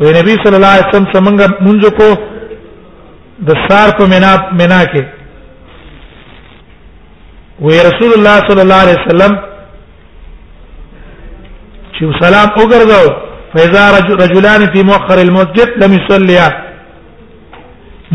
ونبي 0.00 0.34
صلى 0.44 0.56
الله 0.56 0.72
عليه 0.74 0.88
وسلم 0.88 1.06
څنګه 1.14 1.46
مونږ 1.66 1.82
کو 1.98 2.08
د 3.46 3.50
سار 3.68 3.88
په 3.98 4.04
مینا 4.12 4.32
مینا 4.58 4.80
کې 4.90 5.02
وې 7.62 7.78
رسول 7.88 8.10
الله 8.16 8.36
صلى 8.48 8.62
الله 8.62 8.78
عليه 8.84 8.98
وسلم 9.02 9.32
چې 11.96 12.02
سلام 12.24 12.48
وګرځاو 12.60 13.06
فاذا 13.52 13.84
رجلان 14.24 14.60
في 14.72 14.82
مؤخر 14.82 15.18
المسجد 15.18 15.68
لم 15.84 15.90
يصليا 15.98 16.48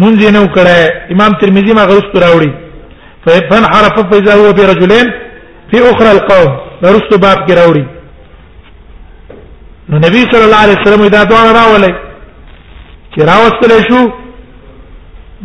منځ 0.02 0.22
نه 0.36 0.40
وکړه 0.44 0.78
امام 1.14 1.32
ترمذي 1.42 1.74
ما 1.74 1.86
غوښتو 1.92 2.20
راوړي 2.26 2.52
فبن 3.26 3.64
حرف 3.74 3.96
فاذا 4.12 4.34
هو 4.36 4.54
برجلين 4.54 5.08
فی 5.72 5.78
اخرى 5.80 6.08
القوم 6.14 6.52
درست 6.84 7.12
باب 7.24 7.44
کې 7.48 7.54
راوړي 7.54 7.86
نو 9.90 9.98
نبی 10.06 10.22
صلی 10.32 10.44
الله 10.48 10.62
علیه 10.66 10.78
وسلم 10.82 11.06
دا 11.14 11.22
دعا 11.30 11.46
راولې 11.54 11.94
چې 13.14 13.20
راوستل 13.20 13.88
شو 13.90 14.02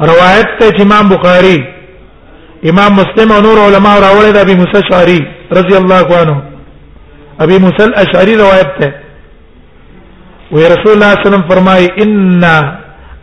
روایت 0.00 0.46
ته 0.60 0.82
امام 0.82 1.08
بخاری 1.08 1.58
امام 2.70 2.92
مسلم 3.00 3.30
او 3.32 3.40
نور 3.40 3.58
علما 3.66 3.94
راوړی 4.00 4.32
د 4.32 4.36
ابي 4.36 4.54
موسی 4.54 4.78
اشعري 4.78 5.26
رضی 5.52 5.76
الله 5.76 6.16
عنه 6.18 6.42
ابي 7.40 7.58
موسی 7.58 7.82
الاشعري 7.84 8.36
روایت 8.36 8.68
ته 8.80 8.92
وی 10.52 10.62
رسول 10.68 10.92
الله 10.92 11.12
صلی 11.12 11.12
الله 11.12 11.12
علیه 11.12 11.26
وسلم 11.36 11.48
فرمای 11.50 11.86
ان 12.02 12.44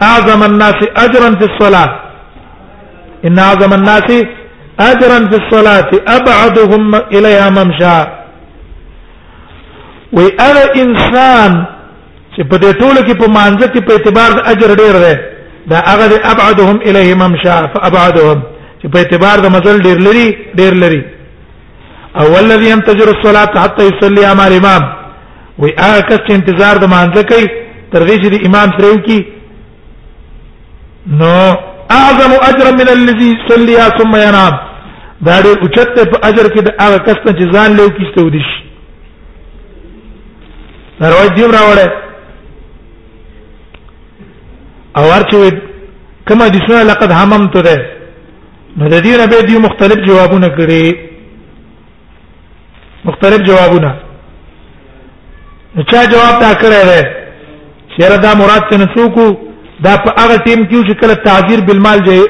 اعظم 0.02 0.44
الناس 0.44 0.80
اجرا 0.96 1.30
في 1.40 1.46
الصلاه 1.52 2.00
ان 3.26 3.40
اعظم 3.40 3.74
الناس 3.74 4.12
اجرا 4.80 5.20
في 5.30 5.38
الصلاه 5.44 5.92
ابعدهم 6.08 6.96
اليها 6.96 7.50
ممشى 7.50 8.00
وی 10.14 10.28
ار 10.40 10.56
انسان 10.76 11.66
چې 12.38 12.44
په 12.50 12.58
دې 12.58 12.72
ټولو 12.82 13.00
کې 13.04 13.14
په 13.22 13.28
مانځ 13.36 13.62
کې 13.74 13.82
په 13.88 13.92
اعتبار 13.94 14.32
د 14.38 14.42
اجر 14.54 14.76
ډېر 14.76 14.96
دی 15.06 15.33
دا 15.72 15.78
هغه 15.92 16.06
ابعدهم 16.34 16.78
الیه 16.88 17.16
ممشا 17.22 17.56
فابعدهم 17.74 18.40
چې 18.80 18.86
په 18.92 18.98
اعتبار 19.00 19.38
د 19.44 19.48
مزل 19.56 19.78
ډیر 19.88 19.98
لري 20.08 20.28
ډیر 20.60 20.74
لري 20.84 21.04
او 22.20 22.26
ولذي 22.36 22.68
ينتظر 22.74 23.08
الصلاه 23.16 23.50
حتى 23.64 23.82
يصلي 23.92 24.26
امام 24.26 24.48
الامام 24.48 24.84
وی 25.60 25.70
هغه 25.80 26.02
کس 26.10 26.20
چې 26.28 26.32
انتظار 26.32 26.76
د 26.80 26.86
مانځ 26.94 27.14
کوي 27.32 27.48
تر 27.94 28.02
دې 28.08 28.16
چې 28.24 28.28
د 28.34 28.36
امام 28.48 28.70
پرېو 28.78 28.98
کی 29.08 29.20
نو 31.20 31.34
اعظم 32.00 32.32
اجر 32.50 32.66
من 32.80 32.88
الذي 32.98 33.32
صلى 33.50 33.78
ثم 34.00 34.14
ينام 34.26 34.56
دا 35.26 35.36
ډېر 35.46 35.56
اوچت 35.64 35.90
په 36.12 36.18
اجر 36.30 36.46
کې 36.54 36.62
د 36.64 36.70
هغه 36.84 36.98
کس 37.08 37.18
ته 37.26 37.32
چې 37.38 37.44
ځان 37.54 37.70
لیو 37.78 37.90
کیسته 37.98 38.20
ودی 38.22 38.40
شي 38.50 38.60
روایت 41.12 41.32
دی 41.36 41.44
راوړل 41.60 41.92
او 44.98 45.04
ورته 45.12 45.42
کما 46.28 46.48
د 46.56 46.60
سنه 46.66 46.82
لقد 46.92 47.10
هممت 47.20 47.56
ده 47.68 47.78
نو 48.78 48.90
د 48.90 48.96
دې 49.06 49.14
نه 49.20 49.26
به 49.32 49.40
دي 49.48 49.56
مختلف 49.66 49.98
جوابونه 50.08 50.48
کړي 50.58 50.86
مختلف 53.08 53.40
جوابونه 53.48 53.92
نو 55.76 55.82
چا 55.94 56.06
جواب 56.14 56.36
تا 56.44 56.52
کړی 56.54 56.84
دی 56.92 57.02
چیرې 57.96 58.18
دا 58.26 58.32
مراد 58.42 58.64
څنګه 58.72 58.88
څوک 58.96 59.38
دا 59.86 59.94
په 60.06 60.10
هغه 60.22 60.36
ټیم 60.46 60.62
کې 60.70 60.88
چې 60.88 60.94
کله 61.02 61.14
تعذير 61.28 61.60
بالمال 61.68 62.00
جاي 62.08 62.22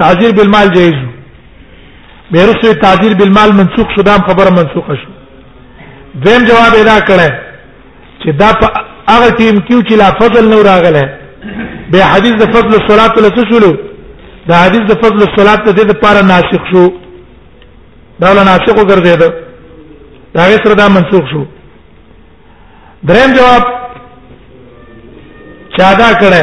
تعذير 0.00 0.32
بالمال 0.40 0.68
جایز 0.76 0.96
بیرسو 2.32 2.72
تعذير 2.82 3.14
بالمال 3.22 3.52
منسوخ 3.60 3.86
شو 3.96 4.02
دا 4.10 4.16
خبره 4.28 4.50
منسوخه 4.58 4.94
شو 5.02 5.10
دیم 6.24 6.46
جواب 6.50 6.72
ادا 6.82 6.98
کړی 6.98 7.30
چې 8.22 8.30
دا 8.44 8.52
په 8.60 8.66
هغه 9.08 9.28
ټیم 9.30 9.56
کې 9.66 9.88
چې 9.88 9.94
لا 10.02 10.10
فضل 10.20 10.50
نو 10.54 10.62
راغله 10.72 11.08
به 11.90 12.04
حدیث 12.04 12.32
د 12.42 12.44
فضل 12.54 12.72
الصلات 12.80 13.12
له 13.22 13.28
څه 13.36 13.42
شلو 13.50 13.72
دا 14.48 14.56
حدیث 14.64 14.82
د 14.90 14.94
فضل 15.02 15.20
الصلات 15.28 15.58
ته 15.66 15.84
د 15.90 15.92
پاره 16.02 16.22
ناسخ 16.32 16.62
شو 16.72 16.84
دا 18.22 18.28
له 18.36 18.42
ناسخ 18.50 18.74
وګرځید 18.80 19.22
دا 20.36 20.42
یې 20.52 20.56
سره 20.64 20.74
دا 20.82 20.88
منسوخ 20.96 21.24
شو 21.32 21.44
دریم 23.08 23.32
جواب 23.38 23.62
چا 25.78 25.88
دا 26.02 26.08
کړه 26.20 26.42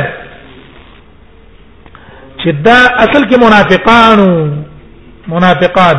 چې 2.42 2.50
دا 2.68 2.78
اصل 3.06 3.24
کې 3.30 3.38
منافقانو 3.46 4.28
منافقان 5.34 5.98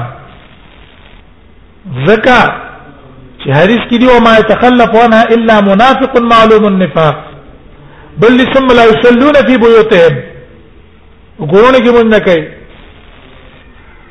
زکا 2.06 2.40
چې 3.42 3.50
حدیث 3.58 3.80
کې 3.90 3.96
دی 4.00 4.06
او 4.14 4.20
ما 4.26 4.38
يتخلف 4.40 4.92
عنها 5.04 5.22
الا 5.36 5.60
منافق 5.70 6.20
معلوم 6.32 6.64
النفاق 6.72 7.27
بل 8.22 8.32
لسم 8.38 8.66
لا 8.78 8.84
يصلون 8.90 9.36
في 9.48 9.54
بيوتهم 9.64 10.14
وګورونه 11.40 11.78
کې 11.84 11.90
مونږ 11.96 12.08
نه 12.14 12.20
کوي 12.26 12.44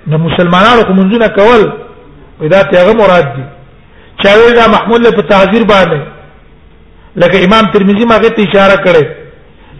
نو 0.09 0.15
مسلمانانو 0.27 0.81
کوم 0.87 0.97
منځونه 0.99 1.27
کول 1.37 1.61
ودا 2.41 2.61
ته 2.69 2.93
مراد 2.99 3.27
دي 3.35 3.43
چا 4.21 4.29
وی 4.39 4.51
دا 4.59 4.65
محمول 4.75 4.99
له 5.05 5.11
تعذير 5.33 5.63
باندې 5.73 5.99
لکه 7.21 7.37
امام 7.47 7.65
ترمذي 7.73 8.05
ما 8.11 8.15
غته 8.23 8.41
اشاره 8.45 8.77
کړي 8.85 9.05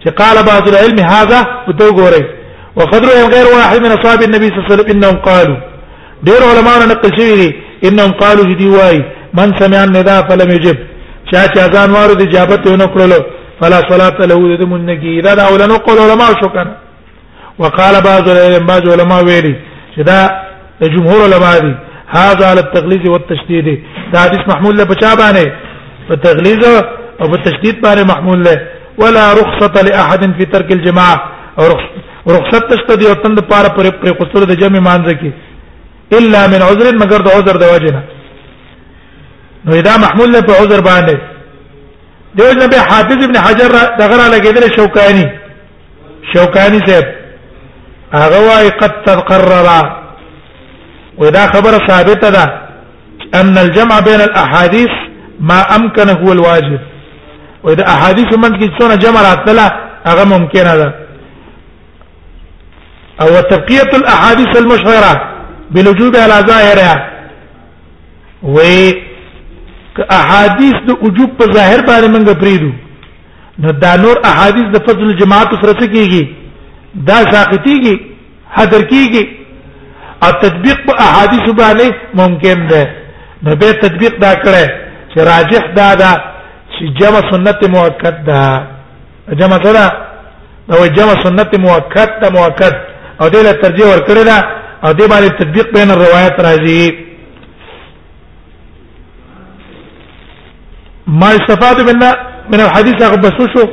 چې 0.02 0.08
قال 0.20 0.36
بعض 0.50 0.64
العلم 0.72 0.98
هذا 1.14 1.40
وته 1.68 1.88
ګوري 2.00 2.24
وقدر 2.78 3.10
غير 3.34 3.46
واحد 3.56 3.76
من 3.84 3.90
اصحاب 3.98 4.20
النبي 4.26 4.46
صلى 4.48 4.58
الله 4.58 4.66
عليه 4.70 4.74
وسلم 4.80 4.90
انهم 4.94 5.16
قالوا 5.28 5.58
ډېر 6.26 6.40
علما 6.50 6.74
نقل 6.92 7.10
شوی 7.16 7.34
دي 7.40 7.50
انهم 7.88 8.12
قالوا 8.22 8.44
جدي 8.50 8.68
واي 8.76 8.98
من 9.38 9.48
سمع 9.60 9.80
النداء 9.84 10.20
فلم 10.28 10.50
يجب 10.56 10.76
چا 11.32 11.40
چې 11.52 11.58
اذان 11.66 11.90
واره 11.96 12.14
دي 12.20 12.24
جابت 12.34 12.62
ونه 12.66 12.86
کړلو 12.94 13.20
فلا 13.60 13.78
صلاه 13.90 14.18
له 14.30 14.38
د 14.62 14.64
منکی 14.72 15.14
دا 15.26 15.32
دا 15.40 15.44
ولنو 15.52 15.76
قول 15.86 15.98
علماء 16.06 16.30
شو 16.40 16.48
کنه 16.56 16.72
وقال 17.62 17.94
بعض 18.10 18.24
العلماء 18.34 18.66
بعض 18.72 18.84
علماء 18.94 19.20
ویلي 19.28 19.54
چې 19.94 20.00
دا 20.10 20.18
جمهور 20.94 21.18
علماء 21.28 21.54
دي 21.64 21.72
هذا 22.18 22.44
على 22.50 22.60
التغليظ 22.66 23.04
والتشديد 23.12 23.66
دا 24.12 24.16
حدیث 24.24 24.42
محمول 24.52 24.74
له 24.78 24.84
بچا 24.92 25.12
باندې 25.22 25.46
په 26.08 26.14
تغلیظ 26.26 26.60
او 27.20 27.24
په 27.32 27.38
تشدید 27.48 27.76
باندې 27.84 28.02
محمول 28.12 28.38
له 28.46 28.56
ولا 29.00 29.24
رخصه 29.40 29.76
لاحد 29.88 30.22
في 30.38 30.44
ترك 30.54 30.68
الجماعه 30.76 31.18
او 31.58 31.64
رخصت 32.36 32.64
تشته 32.72 32.94
دي 33.00 33.06
او 33.10 33.14
تند 33.22 33.38
پار 33.50 33.64
پر 33.76 33.86
پر 34.00 34.08
قصور 34.20 34.42
د 34.50 34.52
جمع 34.60 34.80
مانځ 34.88 35.08
کی 35.20 35.30
الا 36.18 36.40
من 36.52 36.60
عذر 36.68 36.86
مگر 37.02 37.20
د 37.26 37.28
عذر 37.36 37.56
د 37.62 37.64
وجنه 37.74 38.00
نو 39.64 39.80
دا 39.88 39.94
محمول 40.04 40.28
له 40.34 40.40
په 40.48 40.52
عذر 40.62 40.80
باندې 40.90 41.16
دیو 42.36 42.50
جنب 42.52 42.74
حافظ 42.74 43.24
ابن 43.24 43.36
حجر 43.38 43.70
دغه 43.98 44.16
را 44.16 44.26
لګیدل 44.36 44.76
شوکانی 44.76 45.24
شوکانی 46.34 46.78
صاحب 46.86 47.04
هغه 48.12 48.40
وايي 48.40 48.70
قد 48.80 48.92
تقرر 49.06 49.68
ودا 51.18 51.46
خبر 51.52 51.72
ثابته 51.88 52.30
ده 52.30 52.44
ان 53.34 53.58
الجمع 53.58 54.00
بين 54.00 54.20
الاحاديث 54.20 54.90
ما 55.40 55.60
امكن 55.76 56.08
هو 56.08 56.32
الواجب 56.32 56.80
واذا 57.62 57.84
احاديث 57.86 58.38
من 58.38 58.60
کې 58.60 58.68
څونه 58.80 58.94
جمع 58.96 59.20
راتله 59.22 59.72
هغه 60.06 60.24
ممکنه 60.24 60.76
ده 60.76 60.94
او 63.22 63.40
تبقيه 63.50 63.90
الاحاديث 63.98 64.56
المشهره 64.60 65.20
بالوجوب 65.70 66.16
على 66.16 66.34
ظاهرها 66.42 67.10
وي 68.42 69.07
که 69.98 70.04
احادیث 70.20 70.76
د 70.88 70.90
وجوب 71.04 71.30
په 71.38 71.44
ظاهر 71.54 71.80
باندې 71.86 72.08
موږ 72.14 72.38
پریدو 72.42 72.72
نو 73.62 73.68
دا 73.84 73.92
نور 74.04 74.16
احادیث 74.32 74.66
د 74.74 74.82
فضل 74.86 75.08
جماعت 75.20 75.50
سره 75.62 75.72
کیږي 75.94 76.24
دا 77.08 77.18
ساقطيږي 77.32 77.94
حذر 78.56 78.82
کیږي 78.92 79.24
او 80.24 80.30
تطبیق 80.44 80.78
په 80.88 80.92
احادیث 81.06 81.46
باندې 81.60 81.92
ممکن 82.20 82.66
ده 82.70 82.84
نو 83.42 83.56
به 83.62 83.72
تطبیق 83.80 84.18
دا 84.26 84.32
کړه 84.32 84.66
چې 85.12 85.18
راجح 85.30 85.62
دا 85.80 85.88
دا 86.02 86.12
چې 86.74 87.00
جمع 87.00 87.22
سنت 87.32 87.66
موقت 87.74 88.22
ده 88.26 88.62
جمع 89.42 89.58
سره 89.66 89.84
نو 90.68 90.86
جمع 91.00 91.14
سنت 91.26 91.58
موقت 91.66 92.16
ده 92.22 92.30
موقت 92.38 92.74
او 93.20 93.30
دې 93.30 93.44
له 93.48 93.52
ترجیح 93.66 93.86
ورکړه 93.86 94.44
او 94.84 94.92
دې 94.92 95.06
باندې 95.10 95.32
تطبیق 95.42 95.72
بین 95.78 95.90
الروایت 95.96 96.42
راځي 96.48 97.07
ما 101.08 101.28
يستفاد 101.36 101.78
من 101.88 101.98
من 102.52 102.60
الحديث 102.66 102.96
أغبسوشه 103.08 103.68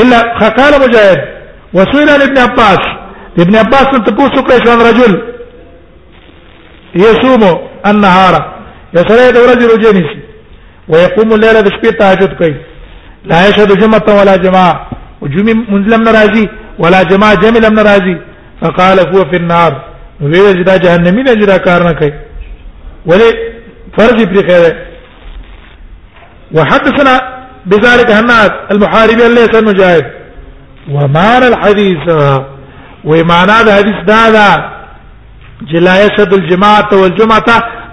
إلا 0.00 0.18
قال 0.58 0.72
مجاهد 0.88 1.16
وسئل 1.76 2.08
ابن 2.28 2.38
عباس 2.46 2.78
ابن 3.42 3.54
عباس 3.62 3.86
تبوسو 4.06 4.40
كيش 4.48 4.64
عن 4.72 4.78
رجل 4.88 5.12
يصوم 7.04 7.42
النهار 7.90 8.34
يصلي 8.96 9.32
دورة 9.36 9.62
رجينيسي 9.76 10.18
ويقوم 10.90 11.28
الليل 11.34 11.56
بشبي 11.66 11.90
تهجد 11.98 12.32
كي 12.40 12.52
لا 13.30 13.38
يشهد 13.48 13.70
جمعة 13.82 14.08
ولا 14.20 14.34
جماعة 14.44 14.76
وجمع 15.22 15.52
منزلم 15.72 16.00
نرازي 16.08 16.44
ولا 16.82 17.00
جماعة 17.10 17.34
جمع 17.42 17.60
لم 17.68 17.74
نرازي 17.78 18.16
فقال 18.62 18.98
هو 19.08 19.20
في 19.30 19.36
النار 19.40 19.72
ویل 20.20 20.56
جدا 20.62 20.76
جهنمی 20.84 21.22
نه 21.22 21.32
جدا 21.40 21.56
کار 21.64 21.82
نه 21.84 21.92
کوي 21.92 22.12
ولې 23.08 23.28
فرض 23.96 24.18
پرې 24.32 24.44
کوي 24.50 24.89
وحدثنا 26.54 27.36
بذلك 27.66 28.10
هناد 28.10 28.50
المحاربي 28.70 29.28
ليس 29.28 29.54
مجاهد 29.62 30.04
ومعنى 30.90 31.48
الحديث 31.48 31.98
ومعنى 33.04 33.60
الحديث 33.60 34.10
هذا 34.10 34.70
جلا 35.72 36.04
يشهد 36.04 36.32
الجماعة 36.34 36.88
والجمعة 36.92 37.44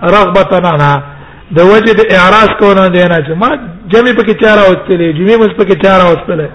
رغبة 0.04 0.68
عنها 0.68 1.04
د 1.52 1.60
وجه 1.62 1.92
د 2.00 2.02
اعراض 2.14 2.50
کونه 2.60 2.88
دی 2.88 3.04
نه 3.04 3.18
چې 3.18 3.30
ما 3.32 3.50
جمع 3.92 4.12
پکې 4.18 4.34
چاره 4.42 4.62
وستلې 4.70 5.16
جمع 5.20 5.36
مس 5.38 5.54
پکې 5.60 5.84
چاره 5.84 6.06
وستلې 6.12 6.48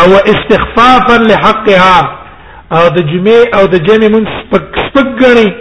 او 0.00 0.14
استخفافا 0.34 1.16
لحقها 1.22 2.18
او 2.72 2.88
د 2.88 2.98
جمع 3.10 3.36
او 3.54 3.66
د 3.66 3.74
جمع 3.86 4.08
من 4.16 4.24
سپک 4.36 4.78
سپک 4.88 5.22
غني 5.24 5.52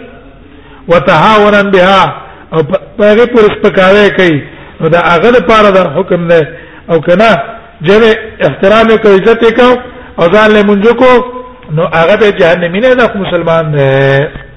وتهاونا 0.87 1.61
بها 1.61 2.01
او 2.53 2.59
په 2.63 3.03
هغه 3.11 3.25
پر 3.33 3.51
سپکاوي 3.57 4.09
کوي 4.09 4.41
نو 4.81 4.87
دا 4.93 4.99
هغه 5.13 5.29
لپاره 5.37 5.69
دا 5.77 5.83
حکم 5.97 6.27
دی 6.27 6.41
او 6.91 6.97
کنا 7.05 7.31
جره 7.87 8.11
احترام 8.47 8.87
او 8.91 8.97
عزت 9.15 9.39
وکاو 9.47 9.73
او 10.19 10.25
ځان 10.33 10.49
له 10.55 10.61
منځ 10.69 10.85
کو 11.01 11.13
نو 11.75 11.83
هغه 11.99 12.15
ته 12.21 12.29
جهنمی 12.39 12.79
نه 12.83 12.89
دا 12.99 13.05
مسلمان 13.23 13.63
دی 13.75 14.50